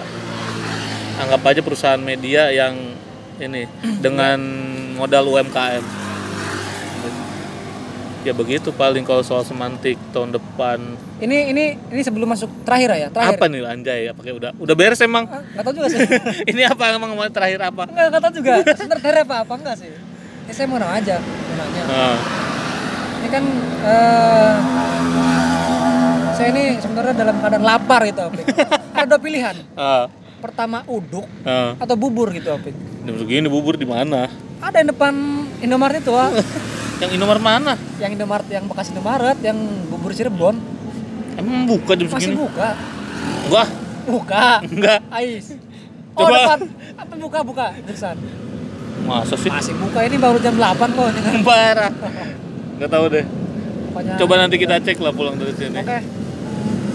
anggap 1.19 1.41
aja 1.47 1.61
perusahaan 1.61 1.99
media 1.99 2.49
yang 2.49 2.77
ini 3.37 3.69
dengan 4.05 4.39
modal 4.95 5.29
UMKM. 5.29 5.85
Ya 8.27 8.35
begitu 8.35 8.75
paling 8.75 9.07
kalau 9.07 9.23
soal 9.23 9.47
semantik 9.47 9.95
tahun 10.11 10.35
depan. 10.35 10.83
Ini 11.23 11.55
ini 11.55 11.65
ini 11.95 12.01
sebelum 12.03 12.27
masuk 12.27 12.51
terakhir 12.67 12.99
ya, 12.99 13.07
terakhir. 13.07 13.39
Apa 13.39 13.47
nih 13.47 13.63
anjay? 13.63 14.11
Pakai 14.11 14.35
udah 14.35 14.51
udah 14.59 14.75
beres 14.75 14.99
emang? 14.99 15.31
Ah, 15.31 15.47
Nggak 15.55 15.63
tahu 15.63 15.75
juga 15.79 15.89
sih. 15.95 16.01
ini 16.51 16.67
apa 16.67 16.91
emang 16.91 17.15
mau 17.15 17.23
terakhir 17.31 17.63
apa? 17.63 17.87
Enggak, 17.87 18.07
nggak 18.11 18.23
tahu 18.27 18.33
juga. 18.35 18.55
Terakhir 18.67 19.23
apa 19.23 19.35
apa 19.47 19.53
enggak 19.55 19.77
sih? 19.79 19.95
Ini 20.43 20.53
saya 20.59 20.67
mau 20.67 20.83
nanya 20.83 20.99
aja, 20.99 21.17
mau 21.23 21.55
nanya. 21.55 21.83
Nah, 21.87 22.17
Ini 23.23 23.29
kan 23.31 23.45
eh 23.87 24.55
saya 26.35 26.49
ini 26.51 26.65
sebenarnya 26.83 27.15
dalam 27.15 27.37
keadaan 27.39 27.63
lapar 27.63 28.01
gitu, 28.11 28.21
Apik. 28.27 28.45
Ada 28.99 29.07
dua 29.07 29.21
pilihan. 29.23 29.55
ah, 29.79 30.11
Pertama 30.43 30.83
uduk 30.91 31.31
ah. 31.47 31.79
atau 31.79 31.95
bubur 31.95 32.35
gitu, 32.35 32.51
Apik. 32.51 32.75
Jam 33.07 33.23
segini 33.23 33.47
bubur 33.47 33.79
di 33.79 33.87
mana? 33.87 34.27
Ada 34.59 34.83
yang 34.83 34.91
depan 34.91 35.15
Indomaret 35.67 36.01
itu 36.01 36.13
ah. 36.13 36.31
Yang 37.03 37.11
Indomaret 37.13 37.43
mana? 37.43 37.73
yang 37.97 38.11
Indomaret 38.11 38.49
yang 38.49 38.65
bekas 38.65 38.89
Indomaret 38.89 39.39
yang 39.41 39.59
bubur 39.87 40.11
Cirebon 40.11 40.57
Emang 41.35 41.69
buka 41.69 41.93
jam 41.93 42.09
masih 42.09 42.33
segini? 42.33 42.41
buka. 42.41 42.69
Wah, 43.47 43.69
Buka. 44.07 44.49
enggak. 44.65 45.01
Ais. 45.11 45.47
Oh, 46.17 46.25
Coba. 46.25 46.33
depan. 46.49 46.61
Apa 46.97 47.13
buka 47.15 47.39
buka? 47.43 47.67
Terusan. 47.85 48.17
Masa 49.05 49.37
sih? 49.37 49.53
Masih 49.53 49.77
buka 49.77 50.01
ini 50.01 50.17
baru 50.17 50.41
jam 50.41 50.57
8 50.57 50.73
kok. 50.89 51.13
Parah. 51.45 51.93
Enggak 52.73 52.89
tahu 52.89 53.05
deh. 53.13 53.25
Pokoknya- 53.93 54.17
Coba 54.17 54.35
nanti 54.39 54.57
kita 54.57 54.81
cek 54.81 54.97
lah 54.97 55.13
pulang 55.13 55.37
dari 55.37 55.53
sini. 55.53 55.77
Oke. 55.77 55.99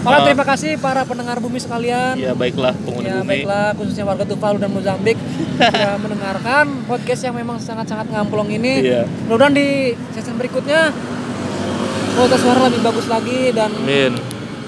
Oke, 0.02 0.10
Ah. 0.12 0.26
terima 0.26 0.42
kasih 0.44 0.74
para 0.76 1.02
pendengar 1.02 1.38
bumi 1.38 1.56
sekalian. 1.56 2.18
Ya 2.18 2.34
baiklah 2.34 2.74
penghuni 2.76 3.06
Ya, 3.06 3.22
bumi. 3.22 3.28
baiklah 3.28 3.70
khususnya 3.72 4.02
warga 4.02 4.24
Tuvalu 4.24 4.58
dan 4.58 4.70
Mozambik 4.70 5.14
sudah 5.54 5.94
mendengarkan 6.02 6.64
podcast 6.84 7.22
yang 7.22 7.34
memang 7.34 7.56
sangat-sangat 7.56 8.10
ngamplong 8.10 8.50
ini. 8.50 8.82
Iya. 8.84 9.06
Mudah-mudahan 9.24 9.54
di 9.54 9.68
season 10.10 10.34
berikutnya 10.34 10.90
kualitas 12.12 12.40
suara 12.40 12.66
lebih 12.66 12.82
bagus 12.82 13.06
lagi 13.06 13.40
dan 13.50 13.70
Amin. 13.72 14.18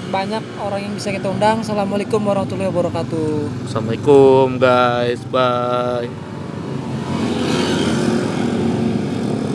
banyak 0.07 0.43
orang 0.57 0.79
yang 0.81 0.93
bisa 0.95 1.11
kita 1.11 1.27
undang. 1.27 1.59
Assalamualaikum 1.59 2.17
warahmatullahi 2.17 2.71
wabarakatuh. 2.71 3.67
Assalamualaikum 3.67 4.55
guys. 4.55 5.19
Bye. 5.27 6.34